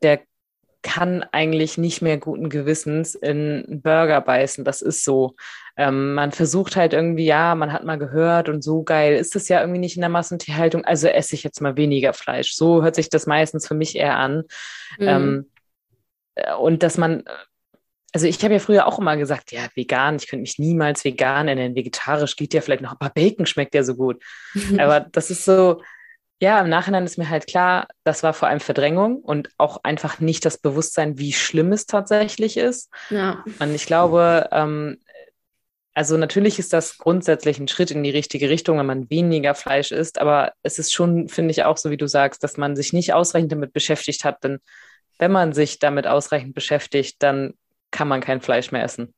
[0.02, 0.22] der
[0.84, 4.66] kann eigentlich nicht mehr guten Gewissens in einen Burger beißen.
[4.66, 5.36] Das ist so.
[5.78, 9.48] Ähm, man versucht halt irgendwie, ja, man hat mal gehört und so geil ist es
[9.48, 12.54] ja irgendwie nicht in der Massentierhaltung, also esse ich jetzt mal weniger Fleisch.
[12.54, 14.44] So hört sich das meistens für mich eher an.
[15.00, 15.08] Mhm.
[15.08, 15.52] Ähm,
[16.60, 17.24] und dass man
[18.14, 21.48] also ich habe ja früher auch immer gesagt, ja, vegan, ich könnte mich niemals vegan
[21.48, 21.76] nennen.
[21.76, 24.24] Vegetarisch geht ja vielleicht noch, aber Bacon schmeckt ja so gut.
[24.78, 25.82] aber das ist so,
[26.40, 30.20] ja, im Nachhinein ist mir halt klar, das war vor allem Verdrängung und auch einfach
[30.20, 32.92] nicht das Bewusstsein, wie schlimm es tatsächlich ist.
[33.10, 33.44] Ja.
[33.60, 35.00] Und ich glaube, ähm,
[35.96, 39.92] also natürlich ist das grundsätzlich ein Schritt in die richtige Richtung, wenn man weniger Fleisch
[39.92, 42.94] isst, aber es ist schon, finde ich auch so, wie du sagst, dass man sich
[42.94, 44.60] nicht ausreichend damit beschäftigt hat, denn
[45.20, 47.54] wenn man sich damit ausreichend beschäftigt, dann
[47.94, 49.14] kann man kein Fleisch mehr essen.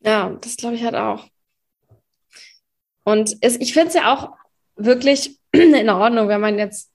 [0.00, 1.28] Ja, das glaube ich halt auch.
[3.04, 4.32] Und es, ich finde es ja auch
[4.76, 6.90] wirklich in Ordnung, wenn man jetzt,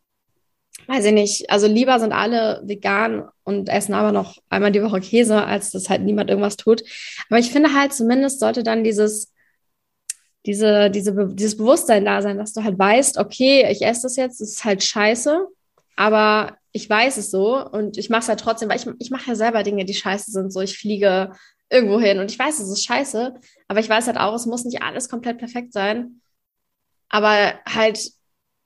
[0.87, 4.99] weiß ich nicht, also lieber sind alle vegan und essen aber noch einmal die Woche
[4.99, 6.83] Käse, als dass halt niemand irgendwas tut.
[7.29, 9.31] Aber ich finde halt, zumindest sollte dann dieses,
[10.45, 14.41] diese, diese, dieses Bewusstsein da sein, dass du halt weißt, okay, ich esse das jetzt,
[14.41, 15.47] das ist halt scheiße,
[15.95, 19.29] aber ich weiß es so und ich mache es ja trotzdem, weil ich, ich mache
[19.29, 20.51] ja selber Dinge, die scheiße sind.
[20.51, 21.31] So, ich fliege
[21.69, 23.33] irgendwo hin und ich weiß, es ist scheiße,
[23.67, 26.21] aber ich weiß halt auch, es muss nicht alles komplett perfekt sein.
[27.09, 28.11] Aber halt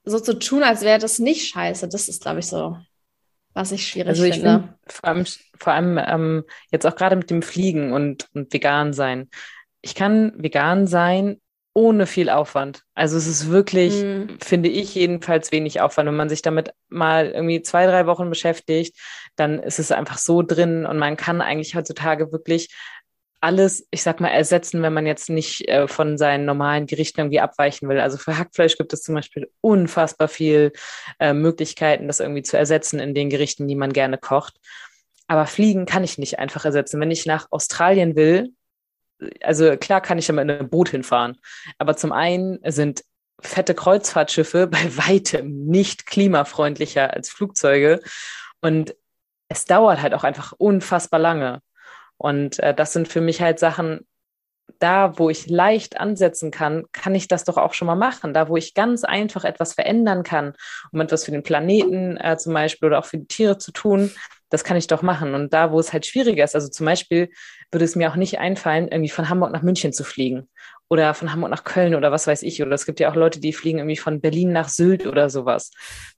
[0.05, 2.77] so zu tun, als wäre das nicht scheiße, das ist, glaube ich, so,
[3.53, 4.73] was ich schwierig also ich finde.
[4.87, 5.25] Find, vor allem,
[5.57, 9.29] vor allem ähm, jetzt auch gerade mit dem Fliegen und, und vegan sein.
[9.81, 11.41] Ich kann vegan sein
[11.77, 12.81] ohne viel Aufwand.
[12.95, 14.39] Also es ist wirklich, mhm.
[14.43, 16.07] finde ich jedenfalls wenig Aufwand.
[16.07, 18.97] Wenn man sich damit mal irgendwie zwei, drei Wochen beschäftigt,
[19.35, 22.69] dann ist es einfach so drin und man kann eigentlich heutzutage wirklich
[23.41, 27.41] alles, ich sag mal, ersetzen, wenn man jetzt nicht äh, von seinen normalen Gerichten irgendwie
[27.41, 27.99] abweichen will.
[27.99, 30.71] Also für Hackfleisch gibt es zum Beispiel unfassbar viel
[31.19, 34.55] äh, Möglichkeiten, das irgendwie zu ersetzen in den Gerichten, die man gerne kocht.
[35.27, 36.99] Aber Fliegen kann ich nicht einfach ersetzen.
[36.99, 38.53] Wenn ich nach Australien will,
[39.41, 41.37] also klar kann ich da mit einem Boot hinfahren,
[41.77, 43.03] aber zum einen sind
[43.39, 48.01] fette Kreuzfahrtschiffe bei weitem nicht klimafreundlicher als Flugzeuge
[48.61, 48.95] und
[49.49, 51.61] es dauert halt auch einfach unfassbar lange.
[52.17, 54.05] Und äh, das sind für mich halt Sachen,
[54.79, 58.33] da, wo ich leicht ansetzen kann, kann ich das doch auch schon mal machen.
[58.33, 60.53] Da, wo ich ganz einfach etwas verändern kann,
[60.91, 64.11] um etwas für den Planeten äh, zum Beispiel oder auch für die Tiere zu tun,
[64.49, 65.33] das kann ich doch machen.
[65.33, 67.29] Und da, wo es halt schwieriger ist, also zum Beispiel
[67.71, 70.47] würde es mir auch nicht einfallen, irgendwie von Hamburg nach München zu fliegen
[70.89, 72.61] oder von Hamburg nach Köln oder was weiß ich.
[72.61, 75.71] Oder es gibt ja auch Leute, die fliegen irgendwie von Berlin nach Sylt oder sowas.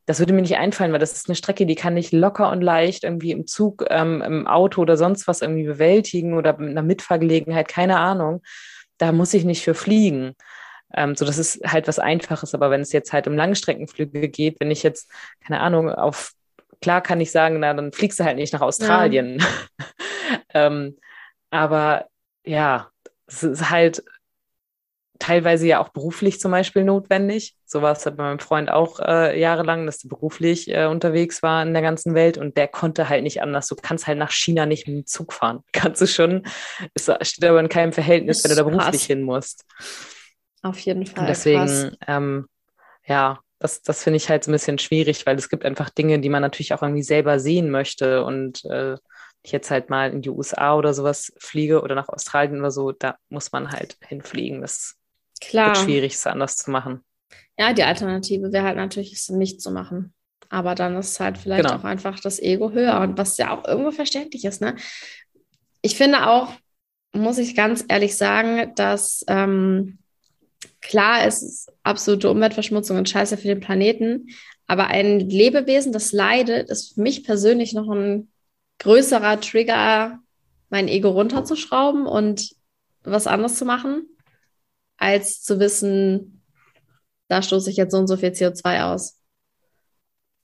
[0.06, 2.62] Das würde mir nicht einfallen, weil das ist eine Strecke, die kann ich locker und
[2.62, 6.84] leicht irgendwie im Zug, ähm, im Auto oder sonst was irgendwie bewältigen oder mit einer
[6.84, 8.42] Mitfahrgelegenheit, keine Ahnung.
[8.98, 10.36] Da muss ich nicht für fliegen.
[10.94, 12.54] Ähm, so, das ist halt was Einfaches.
[12.54, 15.12] Aber wenn es jetzt halt um Langstreckenflüge geht, wenn ich jetzt,
[15.46, 16.34] keine Ahnung, auf
[16.82, 19.40] klar kann ich sagen, na, dann fliegst du halt nicht nach Australien.
[19.40, 19.86] Ja.
[20.68, 20.98] ähm,
[21.50, 22.08] aber
[22.46, 22.90] ja,
[23.28, 24.04] es ist halt
[25.20, 27.56] teilweise ja auch beruflich zum Beispiel notwendig.
[27.66, 31.44] So war es halt bei meinem Freund auch äh, jahrelang, dass er beruflich äh, unterwegs
[31.44, 33.68] war in der ganzen Welt und der konnte halt nicht anders.
[33.68, 35.64] Du kannst halt nach China nicht mit dem Zug fahren.
[35.74, 36.48] Kannst du schon,
[36.94, 39.66] es steht aber in keinem Verhältnis, wenn du da beruflich hin musst.
[40.62, 41.22] Auf jeden Fall.
[41.22, 42.48] Und deswegen, ähm,
[43.06, 46.20] ja, das, das finde ich halt so ein bisschen schwierig, weil es gibt einfach Dinge,
[46.20, 48.24] die man natürlich auch irgendwie selber sehen möchte.
[48.24, 48.95] Und äh,
[49.43, 52.91] ich jetzt halt mal in die USA oder sowas fliege oder nach Australien oder so,
[52.91, 54.62] da muss man halt hinfliegen.
[54.62, 54.95] Das
[55.41, 55.68] Klar.
[55.68, 57.03] wird schwierig, es anders zu machen.
[57.57, 60.14] Ja, die Alternative wäre halt natürlich, es nicht zu machen.
[60.49, 61.80] Aber dann ist halt vielleicht genau.
[61.80, 64.62] auch einfach das Ego höher und was ja auch irgendwo verständlich ist.
[64.62, 64.76] Ne?
[65.82, 66.53] Ich finde auch,
[67.14, 69.99] muss ich ganz ehrlich sagen, dass ähm,
[70.82, 74.28] klar, es ist absolute Umweltverschmutzung und Scheiße für den Planeten,
[74.68, 78.32] aber ein Lebewesen, das leidet, ist für mich persönlich noch ein
[78.80, 80.20] größerer Trigger,
[80.70, 82.51] mein Ego runterzuschrauben und
[83.03, 84.05] was anderes zu machen,
[84.97, 86.43] als zu wissen,
[87.28, 89.20] da stoße ich jetzt so und so viel CO2 aus.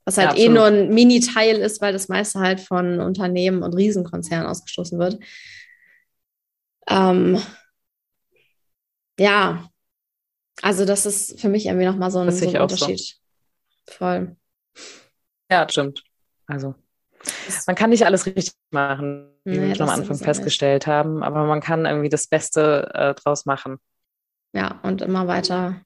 [0.05, 3.73] Was halt ja, eh nur ein Mini-Teil ist, weil das meiste halt von Unternehmen und
[3.73, 5.19] Riesenkonzernen ausgestoßen wird.
[6.87, 7.41] Ähm,
[9.19, 9.67] ja,
[10.65, 12.99] also das ist für mich irgendwie nochmal so ein, so ein Unterschied.
[12.99, 13.13] So.
[13.93, 14.35] Voll.
[15.51, 16.03] Ja, stimmt.
[16.47, 16.73] Also
[17.67, 21.45] man kann nicht alles richtig machen, wie nee, wir schon am Anfang festgestellt haben, aber
[21.45, 23.77] man kann irgendwie das Beste äh, draus machen.
[24.53, 25.81] Ja, und immer weiter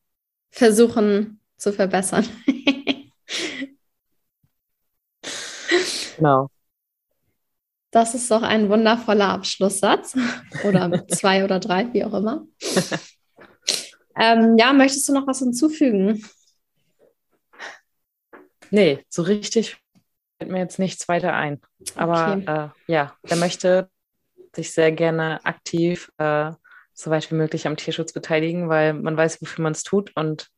[0.50, 2.26] versuchen zu verbessern.
[6.16, 6.50] genau.
[7.92, 10.16] Das ist doch ein wundervoller Abschlusssatz.
[10.64, 12.48] Oder zwei oder drei, wie auch immer.
[14.20, 16.24] Ähm, ja, möchtest du noch was hinzufügen?
[18.70, 19.78] Nee, so richtig
[20.40, 21.60] fällt mir jetzt nichts weiter ein.
[21.96, 22.72] Aber okay.
[22.88, 23.90] äh, ja, wer möchte
[24.56, 26.52] sich sehr gerne aktiv äh,
[26.94, 30.12] so weit wie möglich am Tierschutz beteiligen, weil man weiß, wofür man es tut.
[30.16, 30.50] Und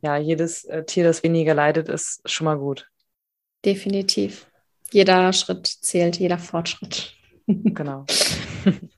[0.00, 2.88] ja, jedes äh, Tier, das weniger leidet, ist schon mal gut.
[3.64, 4.46] Definitiv.
[4.92, 7.14] Jeder Schritt zählt, jeder Fortschritt.
[7.46, 8.04] Genau.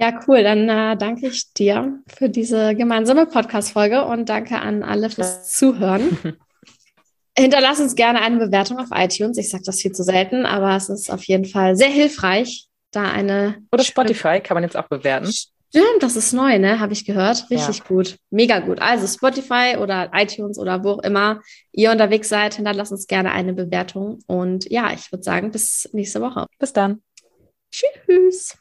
[0.00, 0.42] Ja, cool.
[0.42, 6.18] Dann äh, danke ich dir für diese gemeinsame Podcast-Folge und danke an alle fürs Zuhören.
[7.38, 9.36] Hinterlass uns gerne eine Bewertung auf iTunes.
[9.36, 13.10] Ich sage das viel zu selten, aber es ist auf jeden Fall sehr hilfreich, da
[13.10, 13.62] eine.
[13.72, 15.30] Oder Spotify kann man jetzt auch bewerten.
[15.30, 16.80] Stimmt, das ist neu, ne?
[16.80, 17.48] Habe ich gehört.
[17.50, 17.84] Richtig ja.
[17.86, 18.16] gut.
[18.30, 18.80] Mega gut.
[18.80, 21.42] Also Spotify oder iTunes oder wo auch immer
[21.72, 24.18] ihr unterwegs seid, hinterlasst uns gerne eine Bewertung.
[24.26, 26.46] Und ja, ich würde sagen, bis nächste Woche.
[26.58, 27.02] Bis dann.
[27.70, 28.58] Tschüss.